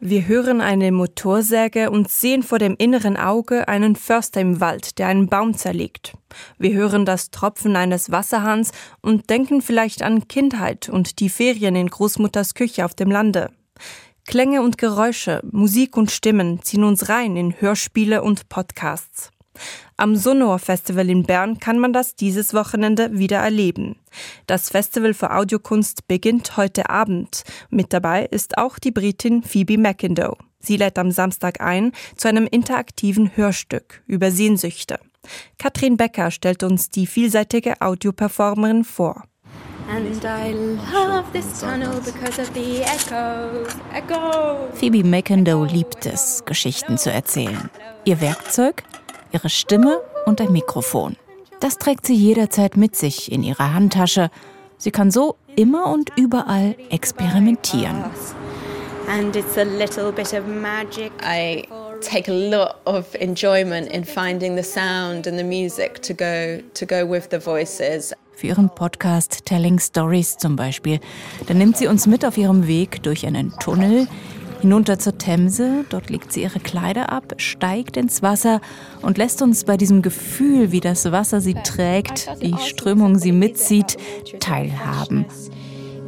Wir 0.00 0.28
hören 0.28 0.60
eine 0.60 0.92
Motorsäge 0.92 1.90
und 1.90 2.08
sehen 2.08 2.44
vor 2.44 2.60
dem 2.60 2.76
inneren 2.78 3.16
Auge 3.16 3.66
einen 3.66 3.96
Förster 3.96 4.40
im 4.40 4.60
Wald, 4.60 4.98
der 5.00 5.08
einen 5.08 5.28
Baum 5.28 5.54
zerlegt. 5.54 6.12
Wir 6.56 6.74
hören 6.74 7.04
das 7.04 7.32
Tropfen 7.32 7.74
eines 7.74 8.12
Wasserhahns 8.12 8.70
und 9.02 9.28
denken 9.28 9.60
vielleicht 9.60 10.02
an 10.02 10.28
Kindheit 10.28 10.88
und 10.88 11.18
die 11.18 11.28
Ferien 11.28 11.74
in 11.74 11.88
Großmutters 11.88 12.54
Küche 12.54 12.84
auf 12.84 12.94
dem 12.94 13.10
Lande. 13.10 13.50
Klänge 14.24 14.62
und 14.62 14.78
Geräusche, 14.78 15.40
Musik 15.50 15.96
und 15.96 16.12
Stimmen 16.12 16.62
ziehen 16.62 16.84
uns 16.84 17.08
rein 17.08 17.36
in 17.36 17.60
Hörspiele 17.60 18.22
und 18.22 18.48
Podcasts. 18.48 19.32
Am 19.96 20.16
Sonor 20.16 20.58
Festival 20.58 21.10
in 21.10 21.24
Bern 21.24 21.58
kann 21.58 21.78
man 21.78 21.92
das 21.92 22.14
dieses 22.14 22.54
Wochenende 22.54 23.18
wieder 23.18 23.38
erleben. 23.38 23.96
Das 24.46 24.70
Festival 24.70 25.14
für 25.14 25.34
Audiokunst 25.34 26.08
beginnt 26.08 26.56
heute 26.56 26.90
Abend. 26.90 27.42
Mit 27.70 27.92
dabei 27.92 28.26
ist 28.26 28.58
auch 28.58 28.78
die 28.78 28.92
Britin 28.92 29.42
Phoebe 29.42 29.78
McIndoe. 29.78 30.36
Sie 30.60 30.76
lädt 30.76 30.98
am 30.98 31.10
Samstag 31.10 31.60
ein 31.60 31.92
zu 32.16 32.28
einem 32.28 32.46
interaktiven 32.46 33.36
Hörstück 33.36 34.02
über 34.06 34.30
Sehnsüchte. 34.30 34.98
Katrin 35.58 35.96
Becker 35.96 36.30
stellt 36.30 36.62
uns 36.62 36.90
die 36.90 37.06
vielseitige 37.06 37.80
Audioperformerin 37.80 38.84
vor. 38.84 39.24
Phoebe 44.74 45.04
McIndoe 45.04 45.66
liebt 45.66 46.04
es, 46.06 46.44
Geschichten 46.44 46.98
zu 46.98 47.10
erzählen. 47.10 47.70
Ihr 48.04 48.20
Werkzeug? 48.20 48.82
Ihre 49.32 49.48
Stimme 49.48 50.00
und 50.26 50.40
ein 50.40 50.52
Mikrofon. 50.52 51.16
Das 51.60 51.78
trägt 51.78 52.06
sie 52.06 52.14
jederzeit 52.14 52.76
mit 52.76 52.94
sich 52.96 53.32
in 53.32 53.42
ihrer 53.42 53.74
Handtasche 53.74 54.30
Sie 54.80 54.92
kann 54.92 55.10
so 55.10 55.34
immer 55.56 55.92
und 55.92 56.12
überall 56.16 56.76
experimentieren. 56.90 58.04
And 59.08 59.34
it's 59.34 59.58
a 59.58 59.64
little 59.64 60.12
bit 60.12 60.32
of 60.34 60.46
magic. 60.46 61.10
I 61.20 61.66
take 62.00 62.30
a 62.30 62.34
lot 62.34 62.76
of 62.84 63.12
enjoyment 63.16 63.90
in 63.90 64.04
finding 64.04 64.54
the 64.56 64.62
sound 64.62 65.26
and 65.26 65.36
the 65.36 65.42
music 65.42 66.00
to 66.02 66.14
go 66.14 66.62
to 66.74 66.86
go 66.86 67.04
with 67.04 67.28
the 67.32 67.40
voices. 67.40 68.14
Für 68.36 68.46
ihren 68.46 68.70
Podcast 68.70 69.46
Telling 69.46 69.80
Stories 69.80 70.36
zum 70.36 70.54
Beispiel. 70.54 71.00
Da 71.48 71.54
nimmt 71.54 71.76
sie 71.76 71.88
uns 71.88 72.06
mit 72.06 72.24
auf 72.24 72.36
ihrem 72.36 72.68
Weg 72.68 73.02
durch 73.02 73.26
einen 73.26 73.52
Tunnel 73.58 74.06
hinunter 74.60 74.98
zur 74.98 75.18
Themse. 75.18 75.84
Dort 75.88 76.10
legt 76.10 76.32
sie 76.32 76.42
ihre 76.42 76.60
Kleider 76.60 77.10
ab, 77.12 77.34
steigt 77.36 77.96
ins 77.96 78.22
Wasser 78.22 78.60
und 79.02 79.18
lässt 79.18 79.42
uns 79.42 79.64
bei 79.64 79.76
diesem 79.76 80.02
Gefühl, 80.02 80.72
wie 80.72 80.80
das 80.80 81.10
Wasser 81.10 81.40
sie 81.40 81.54
trägt, 81.54 82.30
die 82.42 82.56
Strömung 82.58 83.18
sie 83.18 83.32
mitzieht, 83.32 83.96
teilhaben. 84.40 85.26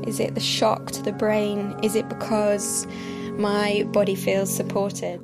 Is 0.07 0.19
it 0.19 0.33
the 0.35 0.41
shock 0.41 0.91
to 0.93 1.03
the 1.05 1.13
brain? 1.13 1.75
Is 1.83 1.95
it 1.95 2.09
because 2.09 2.87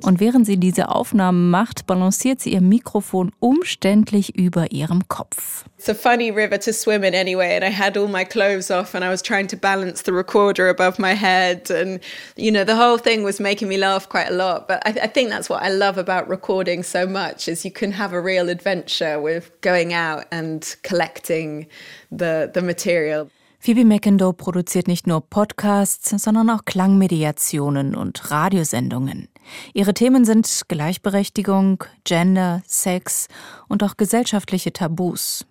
und 0.03 0.19
während 0.19 0.45
sie 0.45 0.57
diese 0.57 0.89
Aufnahmen 0.89 1.49
macht, 1.49 1.85
balanciert 1.85 2.41
sie 2.41 2.53
ihr 2.53 2.61
Mikrofon 2.61 3.31
umständlich 3.39 4.35
über 4.35 4.71
ihrem 4.71 5.07
Kopf. 5.07 5.65
It's 5.77 5.89
a 5.89 5.93
funny 5.93 6.31
river 6.31 6.59
to 6.59 6.73
swim 6.73 7.03
in 7.03 7.13
anyway, 7.13 7.55
and 7.55 7.63
I 7.63 7.69
had 7.69 7.97
all 7.97 8.07
my 8.07 8.25
clothes 8.25 8.71
off 8.71 8.95
and 8.95 9.05
I 9.05 9.09
was 9.09 9.21
trying 9.21 9.47
to 9.49 9.55
balance 9.55 10.01
the 10.03 10.11
recorder 10.11 10.69
above 10.69 10.97
my 10.97 11.13
head. 11.13 11.69
And, 11.69 11.99
you 12.35 12.51
know, 12.51 12.63
the 12.63 12.75
whole 12.75 12.97
thing 12.97 13.23
was 13.23 13.39
making 13.39 13.67
me 13.67 13.77
laugh 13.77 14.09
quite 14.09 14.29
a 14.29 14.33
lot. 14.33 14.67
But 14.67 14.81
I, 14.87 15.03
I 15.03 15.07
think 15.07 15.29
that's 15.29 15.49
what 15.49 15.61
I 15.61 15.69
love 15.69 15.99
about 15.99 16.27
recording 16.27 16.81
so 16.81 17.05
much 17.05 17.47
is 17.47 17.63
you 17.63 17.71
can 17.71 17.91
have 17.91 18.11
a 18.11 18.19
real 18.19 18.49
adventure 18.49 19.21
with 19.21 19.51
going 19.61 19.93
out 19.93 20.25
and 20.31 20.75
collecting 20.81 21.67
the, 22.11 22.49
the 22.51 22.61
material. 22.63 23.29
Phoebe 23.59 23.85
McIndoe 23.85 24.33
produziert 24.33 24.87
nicht 24.87 25.07
nur 25.07 25.21
Podcasts, 25.21 26.09
sondern 26.09 26.49
auch 26.49 26.65
Klangmediationen 26.65 27.95
und 27.95 28.31
Radiosendungen. 28.31 29.29
Ihre 29.73 29.93
Themen 29.93 30.25
sind 30.25 30.63
Gleichberechtigung, 30.67 31.83
Gender, 32.03 32.61
Sex 32.67 33.27
und 33.67 33.83
auch 33.83 33.97
gesellschaftliche 33.97 34.73
Tabus. 34.73 35.45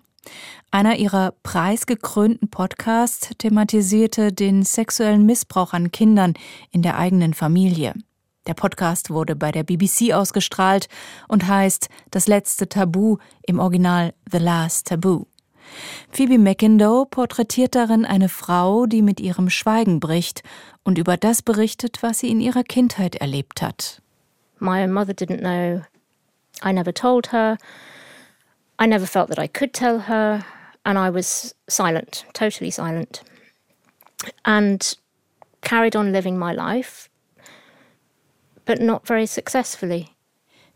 Einer 0.70 0.96
ihrer 0.96 1.32
preisgekrönten 1.42 2.48
Podcasts 2.48 3.30
thematisierte 3.38 4.32
den 4.32 4.62
sexuellen 4.62 5.26
Missbrauch 5.26 5.72
an 5.72 5.90
Kindern 5.90 6.34
in 6.70 6.82
der 6.82 6.98
eigenen 6.98 7.34
Familie. 7.34 7.94
Der 8.46 8.54
Podcast 8.54 9.10
wurde 9.10 9.34
bei 9.34 9.50
der 9.50 9.64
BBC 9.64 10.12
ausgestrahlt 10.12 10.88
und 11.28 11.48
heißt 11.48 11.88
Das 12.10 12.28
letzte 12.28 12.68
Tabu 12.68 13.18
im 13.46 13.58
Original 13.58 14.14
The 14.30 14.38
Last 14.38 14.86
Taboo. 14.86 15.26
Phoebe 16.10 16.38
McIndoe 16.38 17.06
porträtiert 17.06 17.74
darin 17.74 18.04
eine 18.04 18.28
Frau, 18.28 18.86
die 18.86 19.02
mit 19.02 19.20
ihrem 19.20 19.50
Schweigen 19.50 20.00
bricht 20.00 20.42
und 20.84 20.98
über 20.98 21.16
das 21.16 21.42
berichtet, 21.42 22.02
was 22.02 22.20
sie 22.20 22.30
in 22.30 22.40
ihrer 22.40 22.62
Kindheit 22.62 23.16
erlebt 23.16 23.62
hat. 23.62 24.00
My 24.58 24.86
mother 24.86 25.12
didn't 25.12 25.40
know. 25.40 25.82
I 26.64 26.72
never 26.72 26.92
told 26.92 27.32
her. 27.32 27.58
I 28.80 28.86
never 28.86 29.06
felt 29.06 29.28
that 29.28 29.38
I 29.38 29.48
could 29.48 29.72
tell 29.72 30.00
her. 30.08 30.44
And 30.84 30.98
I 30.98 31.10
was 31.10 31.54
silent, 31.68 32.24
totally 32.32 32.70
silent. 32.70 33.22
And 34.44 34.96
carried 35.62 35.96
on 35.96 36.12
living 36.12 36.38
my 36.38 36.52
life, 36.52 37.10
but 38.64 38.80
not 38.80 39.06
very 39.06 39.26
successfully. 39.26 40.15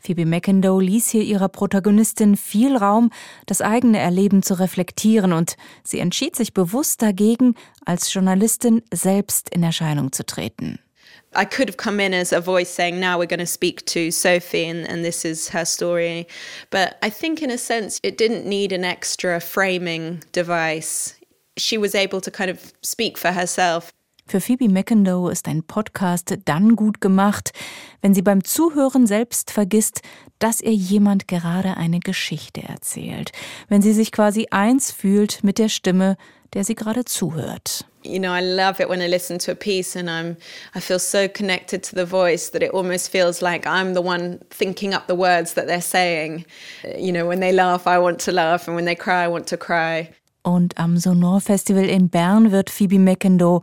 Phoebe 0.00 0.24
McIndoe 0.24 0.82
ließ 0.82 1.10
hier 1.10 1.22
ihrer 1.22 1.48
Protagonistin 1.48 2.36
viel 2.36 2.76
Raum, 2.76 3.10
das 3.46 3.60
eigene 3.60 3.98
Erleben 3.98 4.42
zu 4.42 4.58
reflektieren 4.58 5.32
und 5.32 5.56
sie 5.84 6.00
entschied 6.00 6.36
sich 6.36 6.54
bewusst 6.54 7.02
dagegen, 7.02 7.54
als 7.84 8.12
Journalistin 8.12 8.82
selbst 8.92 9.50
in 9.50 9.62
Erscheinung 9.62 10.12
zu 10.12 10.24
treten. 10.24 10.78
I 11.32 11.44
could 11.44 11.68
have 11.68 11.76
come 11.76 12.00
in 12.00 12.12
as 12.12 12.32
a 12.32 12.40
voice 12.40 12.68
saying, 12.68 12.98
now 12.98 13.16
we're 13.16 13.26
going 13.26 13.38
to 13.38 13.46
speak 13.46 13.86
to 13.86 14.10
Sophie 14.10 14.66
and, 14.66 14.88
and 14.88 15.04
this 15.04 15.24
is 15.24 15.48
her 15.50 15.64
story. 15.64 16.26
But 16.70 16.98
I 17.02 17.10
think, 17.10 17.40
in 17.40 17.50
a 17.50 17.58
sense, 17.58 18.00
it 18.02 18.18
didn't 18.18 18.46
need 18.46 18.72
an 18.72 18.84
extra 18.84 19.38
framing 19.40 20.24
device. 20.32 21.14
She 21.56 21.78
was 21.78 21.94
able 21.94 22.20
to 22.22 22.30
kind 22.32 22.50
of 22.50 22.72
speak 22.82 23.16
for 23.16 23.30
herself. 23.30 23.92
Für 24.30 24.40
Phoebe 24.40 24.68
McIndoe 24.68 25.32
ist 25.32 25.48
ein 25.48 25.64
Podcast 25.64 26.38
dann 26.44 26.76
gut 26.76 27.00
gemacht, 27.00 27.50
wenn 28.00 28.14
sie 28.14 28.22
beim 28.22 28.44
Zuhören 28.44 29.08
selbst 29.08 29.50
vergisst, 29.50 30.02
dass 30.38 30.60
ihr 30.60 30.72
jemand 30.72 31.26
gerade 31.26 31.76
eine 31.76 31.98
Geschichte 31.98 32.62
erzählt, 32.62 33.32
wenn 33.68 33.82
sie 33.82 33.92
sich 33.92 34.12
quasi 34.12 34.46
eins 34.52 34.92
fühlt 34.92 35.42
mit 35.42 35.58
der 35.58 35.68
Stimme, 35.68 36.16
der 36.52 36.62
sie 36.62 36.76
gerade 36.76 37.04
zuhört. 37.04 37.84
You 38.04 38.20
know, 38.20 38.32
I 38.32 38.40
love 38.40 38.80
it 38.80 38.88
when 38.88 39.00
I 39.00 39.08
listen 39.08 39.40
to 39.40 39.50
a 39.50 39.56
piece 39.56 39.96
and 39.96 40.08
I'm 40.08 40.36
I 40.76 40.80
feel 40.80 41.00
so 41.00 41.26
connected 41.26 41.82
to 41.90 41.96
the 41.96 42.06
voice 42.06 42.52
that 42.52 42.62
it 42.62 42.72
almost 42.72 43.10
feels 43.10 43.40
like 43.40 43.66
I'm 43.66 43.94
the 43.94 44.00
one 44.00 44.38
thinking 44.56 44.94
up 44.94 45.08
the 45.08 45.16
words 45.16 45.54
that 45.54 45.66
they're 45.66 45.82
saying. 45.82 46.44
You 46.84 47.10
know, 47.10 47.26
when 47.26 47.40
they 47.40 47.50
laugh, 47.50 47.88
I 47.88 47.98
want 47.98 48.20
to 48.26 48.32
laugh 48.32 48.68
and 48.68 48.76
when 48.76 48.84
they 48.84 48.94
cry, 48.94 49.24
I 49.24 49.28
want 49.28 49.48
to 49.48 49.56
cry. 49.56 50.10
Und 50.42 50.78
am 50.78 50.96
Sonor 50.96 51.40
Festival 51.40 51.84
in 51.84 52.08
Bern 52.08 52.52
wird 52.52 52.70
Phoebe 52.70 52.98
McIndoe 52.98 53.60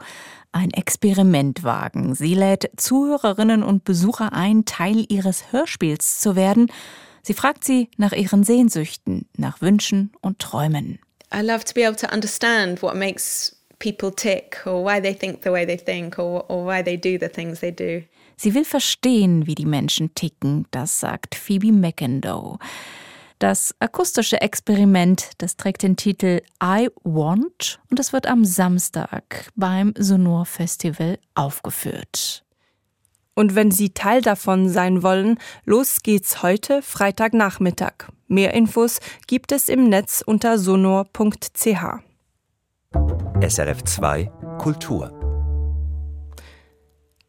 ein 0.58 0.72
Experiment 0.72 1.64
wagen. 1.64 2.16
Sie 2.16 2.34
lädt 2.34 2.70
Zuhörerinnen 2.78 3.64
und 3.64 3.84
Besucher 3.84 4.34
ein, 4.34 4.66
Teil 4.66 5.06
ihres 5.08 5.52
Hörspiels 5.52 6.20
zu 6.20 6.36
werden. 6.36 6.72
Sie 7.22 7.34
fragt 7.34 7.64
sie 7.64 7.90
nach 7.98 8.12
ihren 8.12 8.44
Sehnsüchten, 8.44 9.28
nach 9.38 9.62
Wünschen 9.62 10.12
und 10.22 10.40
Träumen. 10.40 11.00
I 11.34 11.42
love 11.42 11.64
to 11.66 11.74
be 11.74 11.86
able 11.86 11.98
to 11.98 12.08
understand 12.14 12.82
what 12.82 12.96
makes 12.96 13.56
people 13.80 14.12
tick 14.12 14.66
or 14.66 14.84
why 14.84 15.00
they 15.02 15.14
think 15.14 15.44
the 15.44 15.52
way 15.52 15.66
they 15.66 15.78
think 15.78 16.18
or, 16.18 16.50
or 16.50 16.66
why 16.66 16.82
they 16.84 16.98
do 16.98 17.18
the 17.20 17.30
things 17.32 17.60
they 17.60 17.72
do. 17.72 18.04
Sie 18.38 18.54
will 18.54 18.66
verstehen, 18.66 19.48
wie 19.48 19.56
die 19.56 19.66
Menschen 19.66 20.14
ticken, 20.16 20.68
das 20.72 21.00
sagt 21.00 21.36
Phoebe 21.36 21.72
McIndoe. 21.72 22.60
Das 23.40 23.76
akustische 23.80 24.42
Experiment, 24.42 25.30
das 25.38 25.58
trägt 25.58 25.84
den 25.84 25.96
Titel 25.96 26.42
I 26.64 26.90
Want 27.04 27.80
und 27.92 28.00
es 28.00 28.12
wird 28.12 28.26
am 28.26 28.46
Samstag 28.46 29.52
beim 29.56 29.94
Sonor 29.96 30.46
Festival 30.46 31.20
aufgeführt. 31.36 32.44
Und 33.36 33.54
wenn 33.54 33.70
Sie 33.70 33.92
Teil 33.92 34.24
davon 34.24 34.70
sein 34.70 35.04
wollen, 35.04 35.38
los 35.66 36.02
geht's 36.02 36.42
heute 36.42 36.82
Freitagnachmittag. 36.82 38.10
Mehr 38.28 38.56
Infos 38.56 39.00
gibt 39.28 39.52
es 39.52 39.70
im 39.70 39.88
Netz 39.88 40.24
unter 40.26 40.58
sonor.ch. 40.58 41.68
SRF 43.48 43.84
2 43.84 44.32
Kultur 44.58 45.14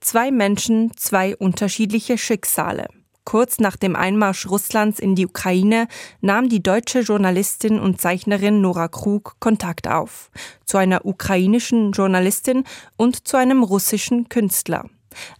Zwei 0.00 0.30
Menschen, 0.30 0.96
zwei 0.96 1.36
unterschiedliche 1.36 2.16
Schicksale. 2.16 2.88
Kurz 3.28 3.58
nach 3.58 3.76
dem 3.76 3.94
Einmarsch 3.94 4.48
Russlands 4.48 4.98
in 4.98 5.14
die 5.14 5.26
Ukraine 5.26 5.86
nahm 6.22 6.48
die 6.48 6.62
deutsche 6.62 7.00
Journalistin 7.00 7.78
und 7.78 8.00
Zeichnerin 8.00 8.62
Nora 8.62 8.88
Krug 8.88 9.36
Kontakt 9.38 9.86
auf. 9.86 10.30
Zu 10.64 10.78
einer 10.78 11.04
ukrainischen 11.04 11.92
Journalistin 11.92 12.64
und 12.96 13.28
zu 13.28 13.36
einem 13.36 13.62
russischen 13.62 14.30
Künstler. 14.30 14.86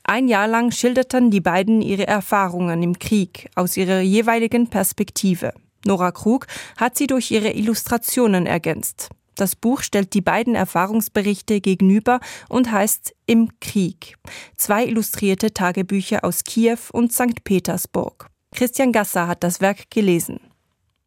Ein 0.05 0.29
Jahr 0.29 0.49
lang 0.49 0.71
schilderten 0.71 1.31
die 1.31 1.41
beiden 1.41 1.81
ihre 1.81 2.07
Erfahrungen 2.07 2.83
im 2.83 2.99
Krieg 2.99 3.49
aus 3.55 3.79
ihrer 3.79 4.01
jeweiligen 4.01 4.69
Perspektive. 4.69 5.55
Nora 5.87 6.13
Krug 6.13 6.47
hat 6.77 6.99
sie 6.99 7.07
durch 7.07 7.31
ihre 7.31 7.53
Illustrationen 7.53 8.45
ergänzt. 8.45 9.09
Das 9.39 9.55
Buch 9.55 9.83
stellt 9.83 10.15
die 10.15 10.21
beiden 10.21 10.57
Erfahrungsberichte 10.57 11.61
gegenüber 11.61 12.19
und 12.49 12.73
heißt 12.73 13.15
Im 13.25 13.49
Krieg. 13.61 14.17
Zwei 14.57 14.85
illustrierte 14.85 15.55
Tagebücher 15.55 16.25
aus 16.25 16.43
Kiew 16.43 16.79
und 16.93 17.13
St. 17.13 17.45
Petersburg. 17.45 18.27
Christian 18.53 18.91
Gasser 18.91 19.29
hat 19.29 19.45
das 19.45 19.61
Werk 19.61 19.91
gelesen. 19.91 20.41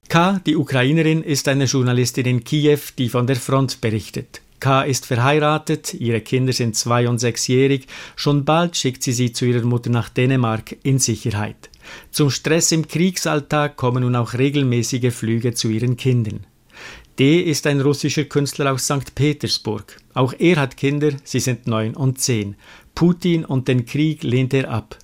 K., 0.08 0.40
die 0.46 0.56
Ukrainerin, 0.56 1.24
ist 1.24 1.50
eine 1.50 1.66
Journalistin 1.66 2.26
in 2.26 2.44
Kiew, 2.46 2.80
die 2.98 3.10
von 3.10 3.28
der 3.28 3.36
Front 3.36 3.82
berichtet. 3.82 4.42
K. 4.62 4.84
ist 4.84 5.08
verheiratet, 5.08 5.94
ihre 5.96 6.22
Kinder 6.22 6.54
sind 6.54 6.78
zwei- 6.78 7.10
und 7.10 7.18
sechsjährig, 7.18 7.88
schon 8.16 8.46
bald 8.46 8.78
schickt 8.78 9.04
sie 9.04 9.12
sie 9.12 9.34
zu 9.34 9.44
ihrer 9.44 9.66
Mutter 9.66 9.90
nach 9.90 10.08
Dänemark 10.08 10.78
in 10.84 11.00
Sicherheit. 11.00 11.70
Zum 12.12 12.30
Stress 12.30 12.72
im 12.72 12.88
Kriegsalltag 12.88 13.76
kommen 13.76 14.04
nun 14.04 14.16
auch 14.16 14.36
regelmäßige 14.36 15.14
Flüge 15.14 15.54
zu 15.54 15.68
ihren 15.68 15.98
Kindern. 15.98 16.46
D 17.20 17.42
ist 17.42 17.68
ein 17.68 17.82
russischer 17.82 18.24
Künstler 18.24 18.72
aus 18.72 18.86
St. 18.86 19.16
Petersburg. 19.16 19.98
Auch 20.14 20.34
er 20.38 20.56
hat 20.56 20.78
Kinder, 20.78 21.12
sie 21.24 21.42
sind 21.42 21.68
neun 21.68 21.94
und 21.94 22.20
zehn. 22.20 22.56
Putin 22.96 23.44
und 23.44 23.68
den 23.68 23.86
Krieg 23.86 24.24
lehnt 24.24 24.54
er 24.54 24.70
ab. 24.70 24.98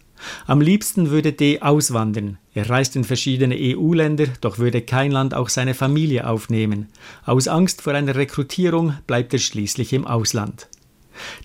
Am 0.46 0.62
liebsten 0.62 1.10
würde 1.10 1.34
D 1.34 1.62
auswandern. 1.62 2.38
Er 2.54 2.70
reist 2.70 2.96
in 2.96 3.04
verschiedene 3.04 3.56
EU-Länder, 3.56 4.28
doch 4.42 4.58
würde 4.58 4.82
kein 4.82 5.12
Land 5.12 5.34
auch 5.34 5.50
seine 5.50 5.74
Familie 5.74 6.28
aufnehmen. 6.28 6.88
Aus 7.26 7.48
Angst 7.48 7.82
vor 7.82 7.94
einer 7.94 8.16
Rekrutierung 8.16 8.98
bleibt 9.06 9.34
er 9.34 9.40
schließlich 9.40 9.94
im 9.94 10.08
Ausland. 10.08 10.68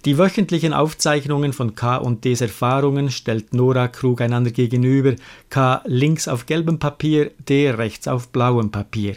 Die 0.04 0.18
wöchentlichen 0.18 0.72
Aufzeichnungen 0.72 1.52
von 1.52 1.74
K 1.74 1.96
und 1.96 2.24
Ds 2.24 2.42
Erfahrungen 2.42 3.10
stellt 3.10 3.54
Nora 3.54 3.88
Krug 3.88 4.20
einander 4.20 4.50
gegenüber, 4.50 5.14
K 5.50 5.82
links 5.84 6.28
auf 6.28 6.46
gelbem 6.46 6.78
Papier, 6.78 7.30
D 7.48 7.70
rechts 7.70 8.08
auf 8.08 8.28
blauem 8.28 8.70
Papier. 8.70 9.16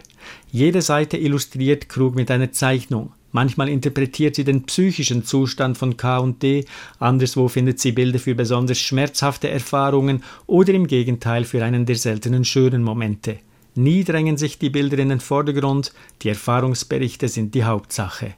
Jede 0.51 0.81
Seite 0.81 1.17
illustriert 1.17 1.89
Krug 1.89 2.15
mit 2.15 2.31
einer 2.31 2.51
Zeichnung. 2.51 3.12
Manchmal 3.31 3.67
interpretiert 3.67 4.35
sie 4.35 4.45
den 4.45 4.63
psychischen 4.63 5.25
Zustand 5.25 5.77
von 5.77 5.97
K 5.97 6.19
und 6.19 6.41
D, 6.41 6.63
anderswo 7.00 7.50
findet 7.50 7.81
sie 7.81 7.91
Bilder 7.91 8.17
für 8.17 8.33
besonders 8.33 8.79
schmerzhafte 8.79 9.50
Erfahrungen 9.50 10.24
oder 10.47 10.74
im 10.74 10.88
Gegenteil 10.88 11.43
für 11.43 11.62
einen 11.62 11.85
der 11.85 11.97
seltenen 11.97 12.45
schönen 12.45 12.81
Momente. 12.81 13.39
Nie 13.75 14.05
drängen 14.05 14.38
sich 14.38 14.57
die 14.57 14.69
Bilder 14.69 15.00
in 15.00 15.09
den 15.09 15.19
Vordergrund, 15.19 15.91
die 16.21 16.29
Erfahrungsberichte 16.29 17.27
sind 17.27 17.53
die 17.55 17.65
Hauptsache. 17.65 18.35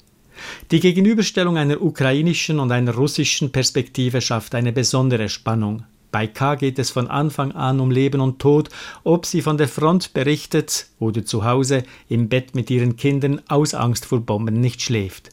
Die 0.71 0.79
Gegenüberstellung 0.79 1.57
einer 1.57 1.81
ukrainischen 1.81 2.59
und 2.59 2.71
einer 2.71 2.93
russischen 2.95 3.51
Perspektive 3.51 4.21
schafft 4.21 4.55
eine 4.55 4.71
besondere 4.71 5.29
Spannung. 5.29 5.83
Bei 6.11 6.25
K 6.25 6.55
geht 6.55 6.79
es 6.79 6.89
von 6.89 7.07
Anfang 7.07 7.51
an 7.51 7.79
um 7.79 7.91
Leben 7.91 8.21
und 8.21 8.39
Tod, 8.39 8.69
ob 9.03 9.25
sie 9.25 9.41
von 9.41 9.57
der 9.57 9.67
Front 9.67 10.13
berichtet 10.13 10.87
oder 10.99 11.25
zu 11.25 11.43
Hause 11.43 11.83
im 12.07 12.29
Bett 12.29 12.55
mit 12.55 12.69
ihren 12.69 12.95
Kindern 12.95 13.41
aus 13.47 13.73
Angst 13.73 14.05
vor 14.05 14.21
Bomben 14.21 14.59
nicht 14.59 14.81
schläft. 14.81 15.29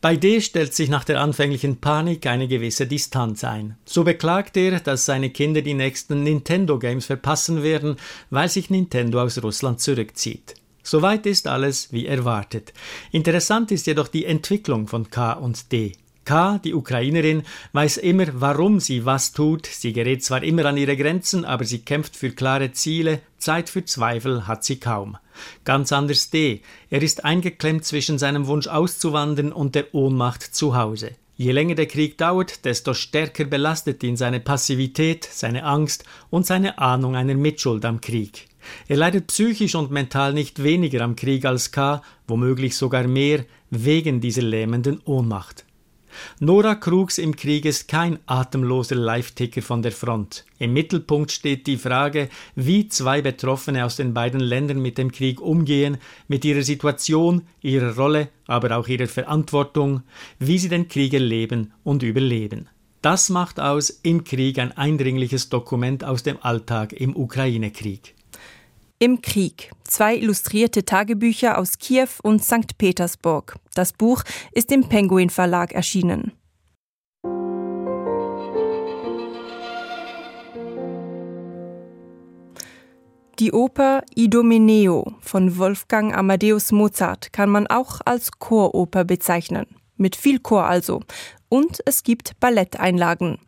Bei 0.00 0.16
D 0.16 0.40
stellt 0.40 0.74
sich 0.74 0.90
nach 0.90 1.04
der 1.04 1.20
anfänglichen 1.20 1.78
Panik 1.78 2.26
eine 2.26 2.46
gewisse 2.46 2.86
Distanz 2.86 3.42
ein. 3.42 3.76
So 3.84 4.04
beklagt 4.04 4.56
er, 4.56 4.80
dass 4.80 5.06
seine 5.06 5.30
Kinder 5.30 5.62
die 5.62 5.74
nächsten 5.74 6.22
Nintendo-Games 6.22 7.06
verpassen 7.06 7.62
werden, 7.62 7.96
weil 8.30 8.48
sich 8.48 8.70
Nintendo 8.70 9.22
aus 9.22 9.42
Russland 9.42 9.80
zurückzieht. 9.80 10.54
Soweit 10.82 11.26
ist 11.26 11.46
alles 11.46 11.92
wie 11.92 12.06
erwartet. 12.06 12.72
Interessant 13.10 13.70
ist 13.70 13.86
jedoch 13.86 14.08
die 14.08 14.24
Entwicklung 14.24 14.88
von 14.88 15.10
K 15.10 15.32
und 15.32 15.70
D. 15.72 15.92
K, 16.24 16.58
die 16.58 16.74
Ukrainerin, 16.74 17.42
weiß 17.72 17.96
immer, 17.96 18.26
warum 18.34 18.78
sie 18.78 19.04
was 19.04 19.32
tut. 19.32 19.66
Sie 19.66 19.92
gerät 19.92 20.22
zwar 20.24 20.42
immer 20.42 20.66
an 20.66 20.76
ihre 20.76 20.96
Grenzen, 20.96 21.44
aber 21.44 21.64
sie 21.64 21.80
kämpft 21.80 22.16
für 22.16 22.30
klare 22.30 22.72
Ziele. 22.72 23.20
Zeit 23.38 23.68
für 23.68 23.84
Zweifel 23.84 24.46
hat 24.46 24.62
sie 24.64 24.78
kaum. 24.78 25.16
Ganz 25.64 25.92
anders 25.92 26.30
D. 26.30 26.62
Er 26.90 27.02
ist 27.02 27.24
eingeklemmt 27.24 27.84
zwischen 27.84 28.18
seinem 28.18 28.46
Wunsch 28.46 28.68
auszuwandern 28.68 29.52
und 29.52 29.74
der 29.74 29.94
Ohnmacht 29.94 30.42
zu 30.42 30.76
Hause. 30.76 31.12
Je 31.36 31.50
länger 31.50 31.74
der 31.74 31.86
Krieg 31.86 32.18
dauert, 32.18 32.64
desto 32.64 32.94
stärker 32.94 33.44
belastet 33.44 34.04
ihn 34.04 34.16
seine 34.16 34.38
Passivität, 34.38 35.28
seine 35.30 35.64
Angst 35.64 36.04
und 36.30 36.46
seine 36.46 36.78
Ahnung 36.78 37.16
einer 37.16 37.34
Mitschuld 37.34 37.84
am 37.84 38.00
Krieg. 38.00 38.46
Er 38.88 38.96
leidet 38.96 39.28
psychisch 39.28 39.74
und 39.74 39.90
mental 39.90 40.32
nicht 40.32 40.62
weniger 40.62 41.02
am 41.02 41.16
Krieg 41.16 41.44
als 41.44 41.72
K, 41.72 42.02
womöglich 42.26 42.76
sogar 42.76 43.06
mehr, 43.06 43.44
wegen 43.70 44.20
dieser 44.20 44.42
lähmenden 44.42 45.00
Ohnmacht. 45.04 45.64
Nora 46.40 46.74
Krugs 46.74 47.18
im 47.18 47.36
Krieg 47.36 47.64
ist 47.64 47.88
kein 47.88 48.18
atemloser 48.26 48.96
Live-Ticker 48.96 49.62
von 49.62 49.82
der 49.82 49.92
Front. 49.92 50.44
Im 50.58 50.72
Mittelpunkt 50.72 51.32
steht 51.32 51.66
die 51.66 51.76
Frage, 51.76 52.28
wie 52.54 52.88
zwei 52.88 53.22
Betroffene 53.22 53.84
aus 53.84 53.96
den 53.96 54.14
beiden 54.14 54.40
Ländern 54.40 54.80
mit 54.80 54.98
dem 54.98 55.10
Krieg 55.10 55.40
umgehen, 55.40 55.98
mit 56.28 56.44
ihrer 56.44 56.62
Situation, 56.62 57.42
ihrer 57.60 57.96
Rolle, 57.96 58.28
aber 58.46 58.76
auch 58.76 58.88
ihrer 58.88 59.06
Verantwortung, 59.06 60.02
wie 60.38 60.58
sie 60.58 60.68
den 60.68 60.88
Krieg 60.88 61.14
erleben 61.14 61.72
und 61.82 62.02
überleben. 62.02 62.68
Das 63.00 63.30
macht 63.30 63.58
aus 63.58 63.90
Im 63.90 64.22
Krieg 64.22 64.58
ein 64.58 64.76
eindringliches 64.76 65.48
Dokument 65.48 66.04
aus 66.04 66.22
dem 66.22 66.38
Alltag 66.40 66.92
im 66.92 67.16
Ukraine-Krieg. 67.16 68.14
Im 69.02 69.20
Krieg. 69.20 69.72
Zwei 69.82 70.14
illustrierte 70.14 70.84
Tagebücher 70.84 71.58
aus 71.58 71.78
Kiew 71.78 72.06
und 72.22 72.44
St. 72.44 72.78
Petersburg. 72.78 73.56
Das 73.74 73.92
Buch 73.92 74.22
ist 74.52 74.70
im 74.70 74.88
Penguin 74.88 75.28
Verlag 75.28 75.72
erschienen. 75.72 76.30
Die 83.40 83.50
Oper 83.50 84.04
Idomeneo 84.14 85.16
von 85.20 85.58
Wolfgang 85.58 86.16
Amadeus 86.16 86.70
Mozart 86.70 87.32
kann 87.32 87.50
man 87.50 87.66
auch 87.66 88.00
als 88.04 88.30
Choroper 88.38 89.04
bezeichnen. 89.04 89.66
Mit 89.96 90.14
viel 90.14 90.38
Chor 90.38 90.66
also. 90.66 91.00
Und 91.48 91.80
es 91.86 92.04
gibt 92.04 92.38
Balletteinlagen. 92.38 93.40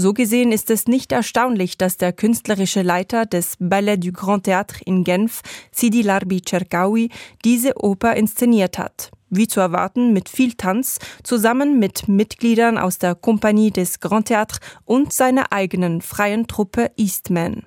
So 0.00 0.12
gesehen 0.12 0.52
ist 0.52 0.70
es 0.70 0.86
nicht 0.86 1.10
erstaunlich, 1.10 1.76
dass 1.76 1.96
der 1.96 2.12
künstlerische 2.12 2.82
Leiter 2.82 3.26
des 3.26 3.56
Ballet 3.58 3.96
du 3.96 4.12
Grand 4.12 4.46
Théâtre 4.46 4.80
in 4.84 5.02
Genf, 5.02 5.40
Sidi 5.72 6.02
Larbi 6.02 6.40
Cherkaoui, 6.40 7.10
diese 7.44 7.82
Oper 7.82 8.14
inszeniert 8.14 8.78
hat. 8.78 9.10
Wie 9.28 9.48
zu 9.48 9.58
erwarten, 9.58 10.12
mit 10.12 10.28
viel 10.28 10.52
Tanz, 10.52 11.00
zusammen 11.24 11.80
mit 11.80 12.06
Mitgliedern 12.06 12.78
aus 12.78 12.98
der 12.98 13.16
Kompanie 13.16 13.72
des 13.72 13.98
Grand 13.98 14.30
Théâtre 14.30 14.60
und 14.84 15.12
seiner 15.12 15.52
eigenen 15.52 16.00
freien 16.00 16.46
Truppe 16.46 16.92
Eastman. 16.96 17.64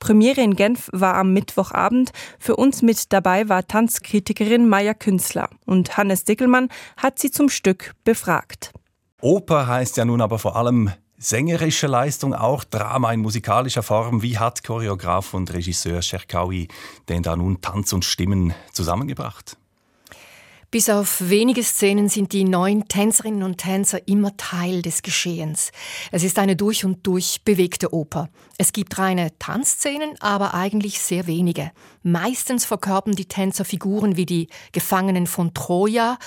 Premiere 0.00 0.40
in 0.40 0.56
Genf 0.56 0.88
war 0.92 1.14
am 1.14 1.32
Mittwochabend. 1.32 2.10
Für 2.40 2.56
uns 2.56 2.82
mit 2.82 3.12
dabei 3.12 3.48
war 3.48 3.64
Tanzkritikerin 3.64 4.68
Maya 4.68 4.94
Künzler 4.94 5.48
und 5.66 5.96
Hannes 5.96 6.24
Dickelmann 6.24 6.68
hat 6.96 7.20
sie 7.20 7.30
zum 7.30 7.48
Stück 7.48 7.94
befragt. 8.02 8.72
Oper 9.20 9.68
heißt 9.68 9.98
ja 9.98 10.04
nun 10.04 10.20
aber 10.20 10.40
vor 10.40 10.56
allem 10.56 10.90
sängerische 11.20 11.86
Leistung, 11.86 12.34
auch 12.34 12.64
Drama 12.64 13.12
in 13.12 13.20
musikalischer 13.20 13.82
Form. 13.82 14.22
Wie 14.22 14.38
hat 14.38 14.64
Choreograf 14.64 15.34
und 15.34 15.52
Regisseur 15.52 16.00
Scherkaui 16.00 16.68
denn 17.08 17.22
da 17.22 17.36
nun 17.36 17.60
Tanz 17.60 17.92
und 17.92 18.04
Stimmen 18.04 18.54
zusammengebracht? 18.72 19.59
Bis 20.72 20.88
auf 20.88 21.28
wenige 21.28 21.64
Szenen 21.64 22.08
sind 22.08 22.32
die 22.32 22.44
neuen 22.44 22.86
Tänzerinnen 22.86 23.42
und 23.42 23.58
Tänzer 23.58 24.06
immer 24.06 24.36
Teil 24.36 24.82
des 24.82 25.02
Geschehens. 25.02 25.72
Es 26.12 26.22
ist 26.22 26.38
eine 26.38 26.54
durch 26.54 26.84
und 26.84 27.04
durch 27.08 27.40
bewegte 27.44 27.92
Oper. 27.92 28.28
Es 28.56 28.72
gibt 28.72 28.96
reine 28.96 29.36
Tanzszenen, 29.40 30.10
aber 30.20 30.54
eigentlich 30.54 31.00
sehr 31.00 31.26
wenige. 31.26 31.72
Meistens 32.04 32.64
verkörpern 32.64 33.16
die 33.16 33.24
Tänzer 33.24 33.64
Figuren 33.64 34.16
wie 34.16 34.26
die 34.26 34.48
Gefangenen 34.70 35.26
von 35.26 35.54
Troja 35.54 36.18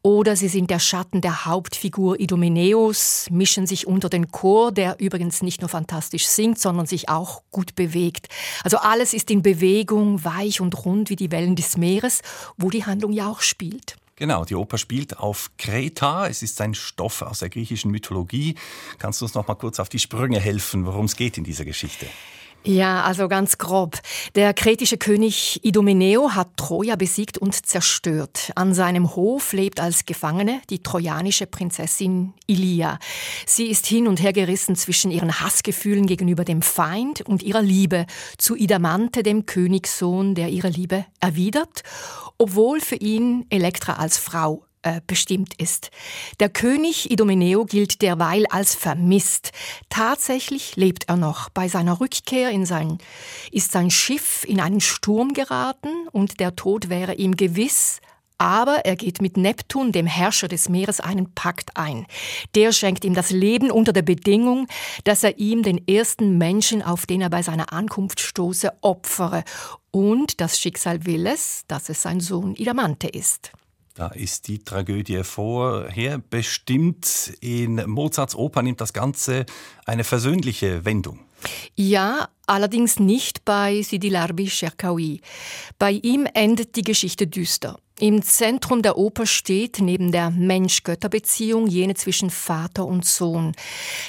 oder 0.00 0.34
sie 0.34 0.48
sind 0.48 0.70
der 0.70 0.78
Schatten 0.78 1.20
der 1.20 1.44
Hauptfigur 1.44 2.18
Idomeneus, 2.18 3.26
mischen 3.30 3.66
sich 3.66 3.86
unter 3.86 4.08
den 4.08 4.32
Chor, 4.32 4.72
der 4.72 4.98
übrigens 4.98 5.42
nicht 5.42 5.60
nur 5.60 5.68
fantastisch 5.68 6.26
singt, 6.26 6.58
sondern 6.58 6.86
sich 6.86 7.10
auch 7.10 7.42
gut 7.50 7.74
bewegt. 7.74 8.28
Also 8.64 8.78
alles 8.78 9.12
ist 9.12 9.30
in 9.30 9.42
Bewegung, 9.42 10.24
weich 10.24 10.62
und 10.62 10.86
rund 10.86 11.10
wie 11.10 11.16
die 11.16 11.30
Wellen 11.30 11.54
des 11.54 11.76
Meeres, 11.76 12.22
wo 12.56 12.70
die 12.70 12.86
Handlung 12.86 13.12
ja 13.12 13.28
auch 13.28 13.42
spielt. 13.42 13.89
Genau, 14.20 14.44
die 14.44 14.54
Oper 14.54 14.76
spielt 14.76 15.18
auf 15.18 15.50
Kreta. 15.56 16.26
Es 16.26 16.42
ist 16.42 16.60
ein 16.60 16.74
Stoff 16.74 17.22
aus 17.22 17.38
der 17.38 17.48
griechischen 17.48 17.90
Mythologie. 17.90 18.54
Kannst 18.98 19.22
du 19.22 19.24
uns 19.24 19.32
noch 19.32 19.48
mal 19.48 19.54
kurz 19.54 19.80
auf 19.80 19.88
die 19.88 19.98
Sprünge 19.98 20.38
helfen, 20.38 20.84
worum 20.84 21.06
es 21.06 21.16
geht 21.16 21.38
in 21.38 21.44
dieser 21.44 21.64
Geschichte? 21.64 22.04
Ja, 22.62 23.04
also 23.04 23.26
ganz 23.26 23.56
grob. 23.56 23.98
Der 24.34 24.52
kretische 24.52 24.98
König 24.98 25.64
Idomeneo 25.64 26.34
hat 26.34 26.58
Troja 26.58 26.94
besiegt 26.96 27.38
und 27.38 27.54
zerstört. 27.54 28.52
An 28.54 28.74
seinem 28.74 29.16
Hof 29.16 29.54
lebt 29.54 29.80
als 29.80 30.04
Gefangene 30.04 30.60
die 30.68 30.82
trojanische 30.82 31.46
Prinzessin 31.46 32.34
Ilia. 32.46 32.98
Sie 33.46 33.66
ist 33.66 33.86
hin 33.86 34.06
und 34.06 34.22
her 34.22 34.34
gerissen 34.34 34.76
zwischen 34.76 35.10
ihren 35.10 35.40
Hassgefühlen 35.40 36.04
gegenüber 36.04 36.44
dem 36.44 36.60
Feind 36.60 37.22
und 37.22 37.42
ihrer 37.42 37.62
Liebe 37.62 38.04
zu 38.36 38.56
Idamante, 38.56 39.22
dem 39.22 39.46
Königssohn, 39.46 40.34
der 40.34 40.50
ihre 40.50 40.68
Liebe 40.68 41.06
erwidert, 41.18 41.82
obwohl 42.36 42.80
für 42.80 42.96
ihn 42.96 43.46
Elektra 43.48 43.94
als 43.94 44.18
Frau 44.18 44.64
äh, 44.82 45.00
bestimmt 45.06 45.54
ist. 45.58 45.90
Der 46.40 46.48
König 46.48 47.10
Idomeneo 47.10 47.64
gilt 47.64 48.02
derweil 48.02 48.46
als 48.46 48.74
vermisst. 48.74 49.52
Tatsächlich 49.88 50.76
lebt 50.76 51.08
er 51.08 51.16
noch. 51.16 51.50
Bei 51.50 51.68
seiner 51.68 52.00
Rückkehr 52.00 52.50
in 52.50 52.66
sein, 52.66 52.98
ist 53.52 53.72
sein 53.72 53.90
Schiff 53.90 54.44
in 54.46 54.60
einen 54.60 54.80
Sturm 54.80 55.34
geraten 55.34 56.08
und 56.12 56.40
der 56.40 56.56
Tod 56.56 56.88
wäre 56.88 57.14
ihm 57.14 57.36
gewiss, 57.36 58.00
aber 58.40 58.86
er 58.86 58.96
geht 58.96 59.20
mit 59.20 59.36
Neptun, 59.36 59.92
dem 59.92 60.06
Herrscher 60.06 60.48
des 60.48 60.70
Meeres, 60.70 60.98
einen 61.00 61.34
Pakt 61.34 61.76
ein. 61.76 62.06
Der 62.54 62.72
schenkt 62.72 63.04
ihm 63.04 63.12
das 63.12 63.30
Leben 63.30 63.70
unter 63.70 63.92
der 63.92 64.00
Bedingung, 64.00 64.66
dass 65.04 65.22
er 65.22 65.38
ihm 65.38 65.62
den 65.62 65.86
ersten 65.86 66.38
Menschen, 66.38 66.82
auf 66.82 67.04
den 67.04 67.20
er 67.20 67.28
bei 67.28 67.42
seiner 67.42 67.70
Ankunft 67.74 68.18
stoße, 68.18 68.72
opfere. 68.80 69.44
Und 69.90 70.40
das 70.40 70.58
Schicksal 70.58 71.04
will 71.04 71.26
es, 71.26 71.64
dass 71.68 71.90
es 71.90 72.00
sein 72.00 72.20
Sohn 72.20 72.54
Idamante 72.54 73.08
ist. 73.08 73.52
Da 73.94 74.08
ist 74.08 74.48
die 74.48 74.60
Tragödie 74.60 75.24
vorherbestimmt. 75.24 77.34
In 77.40 77.88
Mozarts 77.88 78.34
Oper 78.34 78.62
nimmt 78.62 78.80
das 78.80 78.92
Ganze 78.92 79.46
eine 79.84 80.04
versöhnliche 80.04 80.84
Wendung. 80.84 81.20
Ja, 81.74 82.28
allerdings 82.46 83.00
nicht 83.00 83.44
bei 83.44 83.82
Sidi 83.82 84.08
Larbi 84.08 84.48
Cherkaoui. 84.48 85.20
Bei 85.78 85.90
ihm 85.90 86.26
endet 86.34 86.76
die 86.76 86.82
Geschichte 86.82 87.26
düster. 87.26 87.78
Im 88.00 88.22
Zentrum 88.22 88.80
der 88.80 88.96
Oper 88.96 89.26
steht 89.26 89.78
neben 89.78 90.10
der 90.10 90.30
Mensch-Götter-Beziehung 90.30 91.66
jene 91.66 91.94
zwischen 91.94 92.30
Vater 92.30 92.86
und 92.86 93.04
Sohn. 93.04 93.52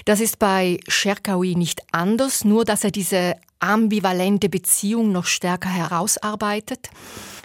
Das 0.05 0.21
ist 0.21 0.39
bei 0.39 0.79
Cherkaoui 0.87 1.55
nicht 1.55 1.81
anders, 1.91 2.45
nur 2.45 2.63
dass 2.63 2.85
er 2.85 2.91
diese 2.91 3.35
ambivalente 3.59 4.47
Beziehung 4.47 5.11
noch 5.11 5.25
stärker 5.25 5.67
herausarbeitet. 5.67 6.89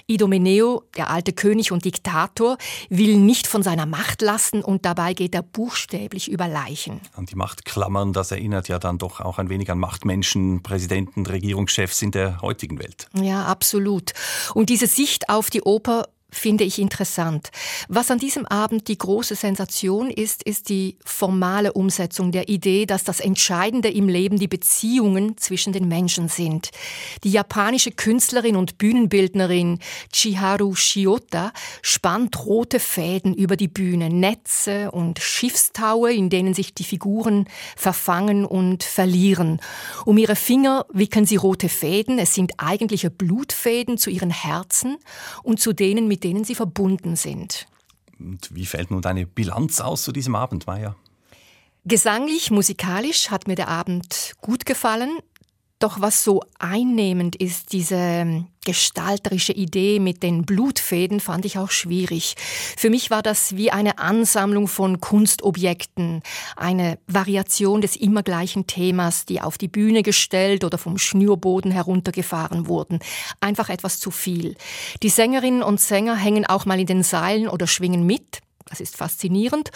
Idomeneo, 0.07 0.85
der 0.97 1.11
alte 1.11 1.33
König 1.33 1.73
und 1.73 1.85
Diktator, 1.85 2.59
will 2.91 3.17
nicht 3.17 3.49
von 3.49 3.65
seiner 3.65 3.87
Macht 3.87 4.23
lassen 4.23 4.63
und 4.63 4.85
dabei 4.85 5.15
geht 5.15 5.35
er 5.35 5.43
buchstäblich 5.43 6.31
über 6.31 6.47
Leichen. 6.47 7.01
An 7.17 7.27
die 7.27 7.35
Machtklammern, 7.35 8.13
das 8.13 8.31
erinnert 8.31 8.69
ja 8.69 8.79
dann 8.79 8.99
doch 8.99 9.21
auch 9.21 9.41
ein 9.41 9.49
wenig 9.49 9.69
an 9.69 9.81
Machtmenschen, 9.81 10.63
Präsidenten, 10.63 11.27
Regierungschefs 11.27 12.03
in 12.03 12.13
der 12.13 12.41
heutigen 12.41 12.79
Welt. 12.79 13.09
Ja, 13.21 13.47
absolut. 13.47 14.13
Und 14.55 14.71
diese 14.71 14.87
Sicht 14.87 15.29
auf 15.29 15.51
die 15.51 15.63
Oper 15.63 16.07
finde 16.31 16.65
ich 16.65 16.79
interessant. 16.79 17.51
Was 17.89 18.11
an 18.11 18.19
diesem 18.19 18.47
Abend 18.47 18.89
die 18.89 18.99
große 18.99 19.37
Sensation 19.37 20.11
ist, 20.11 20.43
ist 20.43 20.69
die 20.69 20.97
formale 21.05 21.73
Umsetzung 21.73 22.33
der 22.33 22.49
Idee, 22.49 22.85
dass 22.85 23.05
das 23.05 23.21
Entscheidende 23.21 23.91
im 23.91 24.09
Leben 24.09 24.39
die 24.39 24.49
Beziehungen 24.49 25.37
zwischen 25.39 25.73
den 25.73 25.87
Menschen 25.89 26.29
sind. 26.29 26.71
Die 27.23 27.31
japanische 27.31 27.93
Künstlerin 27.93 28.57
und 28.57 28.77
Bühnenbildnerin 28.79 29.79
Chiharu 30.13 30.75
Shiota 30.75 31.53
spannt 31.81 32.45
rote 32.45 32.81
Fäden 32.81 33.33
über 33.33 33.57
die 33.57 33.69
Bühne, 33.69 34.11
Netze 34.11 34.91
und 34.91 35.21
Schiffstaue, 35.21 36.13
in 36.13 36.29
denen 36.29 36.55
sich 36.55 36.75
die 36.75 36.85
Figuren 36.85 37.47
verfangen 37.77 38.45
und 38.45 38.83
verlieren. 38.83 39.61
Um 40.05 40.19
ihre 40.19 40.37
Finger 40.37 40.87
wickeln 40.93 41.25
sie 41.25 41.37
rote 41.37 41.69
Fäden, 41.69 42.19
es 42.19 42.35
sind 42.35 42.55
eigentliche 42.59 43.11
Blutfäden 43.11 43.97
zu 43.97 44.11
ihren 44.11 44.31
Herzen 44.31 44.97
und 45.43 45.61
zu 45.61 45.73
denen, 45.73 46.09
mit 46.17 46.25
denen 46.25 46.45
sie 46.45 46.55
verbunden 46.55 47.15
sind. 47.15 47.67
Und 48.19 48.49
wie 48.55 48.65
fällt 48.65 48.91
nun 48.91 49.03
deine 49.03 49.27
Bilanz 49.27 49.83
aus 49.83 50.03
zu 50.03 50.13
diesem 50.13 50.35
Abend, 50.35 50.67
Maya? 50.67 50.97
Gesanglich, 51.85 52.51
musikalisch 52.51 53.31
hat 53.31 53.47
mir 53.47 53.55
der 53.55 53.69
Abend 53.69 54.33
gut 54.41 54.65
gefallen. 54.65 55.19
Doch 55.79 56.01
was 56.01 56.25
so 56.25 56.43
einnehmend 56.59 57.37
ist, 57.37 57.73
diese 57.73 57.97
ähm, 57.97 58.47
gestalterische 58.65 59.53
Idee 59.53 60.01
mit 60.01 60.23
den 60.23 60.47
Blutfäden, 60.47 61.21
fand 61.21 61.45
ich 61.45 61.59
auch 61.59 61.71
schwierig. 61.71 62.35
Für 62.79 62.89
mich 62.89 63.11
war 63.11 63.23
das 63.23 63.57
wie 63.57 63.71
eine 63.71 63.99
Ansammlung 63.99 64.69
von 64.69 65.03
Kunstobjekten, 65.03 66.23
eine 66.57 66.99
Variation 67.07 67.83
des 67.83 67.95
immer 67.95 68.23
gleichen 68.23 68.67
Themas, 68.67 69.27
die 69.27 69.43
auf 69.43 69.59
die 69.59 69.69
Bühne 69.69 70.03
gestellt 70.03 70.65
oder 70.65 70.79
vom 70.79 70.97
Schnürboden 70.97 71.71
heruntergefahren 71.71 72.69
wurden. 72.69 73.01
Einfach 73.41 73.69
etwas 73.69 74.01
zu 74.01 74.11
viel. 74.11 74.57
Die 75.03 75.11
Sängerinnen 75.11 75.63
und 75.63 75.79
Sänger 75.79 76.17
hängen 76.17 76.47
auch 76.47 76.65
mal 76.65 76.81
in 76.81 76.87
den 76.87 77.03
Seilen 77.03 77.49
oder 77.49 77.67
schwingen 77.67 78.07
mit. 78.07 78.41
Das 78.65 78.81
ist 78.81 78.97
faszinierend. 78.97 79.73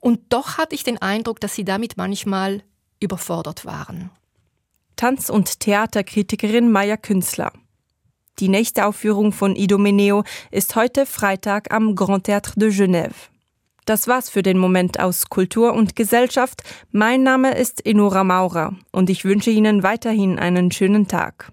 Und 0.00 0.32
doch 0.32 0.58
hatte 0.58 0.74
ich 0.74 0.82
den 0.82 1.00
Eindruck, 1.00 1.38
dass 1.38 1.54
sie 1.54 1.64
damit 1.64 1.96
manchmal 1.96 2.64
überfordert 2.98 3.64
waren. 3.64 4.10
Tanz- 5.00 5.30
und 5.30 5.60
Theaterkritikerin 5.60 6.70
Maya 6.70 6.98
Künstler. 6.98 7.52
Die 8.38 8.50
nächste 8.50 8.84
Aufführung 8.84 9.32
von 9.32 9.56
Idomeneo 9.56 10.24
ist 10.50 10.76
heute 10.76 11.06
Freitag 11.06 11.72
am 11.72 11.94
Grand 11.94 12.28
Théâtre 12.28 12.52
de 12.56 12.68
Genève. 12.68 13.30
Das 13.86 14.08
war's 14.08 14.28
für 14.28 14.42
den 14.42 14.58
Moment 14.58 15.00
aus 15.00 15.30
Kultur 15.30 15.72
und 15.72 15.96
Gesellschaft. 15.96 16.64
Mein 16.92 17.22
Name 17.22 17.56
ist 17.56 17.86
Enora 17.86 18.24
Maurer 18.24 18.76
und 18.92 19.08
ich 19.08 19.24
wünsche 19.24 19.48
Ihnen 19.48 19.82
weiterhin 19.82 20.38
einen 20.38 20.70
schönen 20.70 21.08
Tag. 21.08 21.50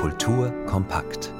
Kultur 0.00 0.54
kompakt. 0.64 1.34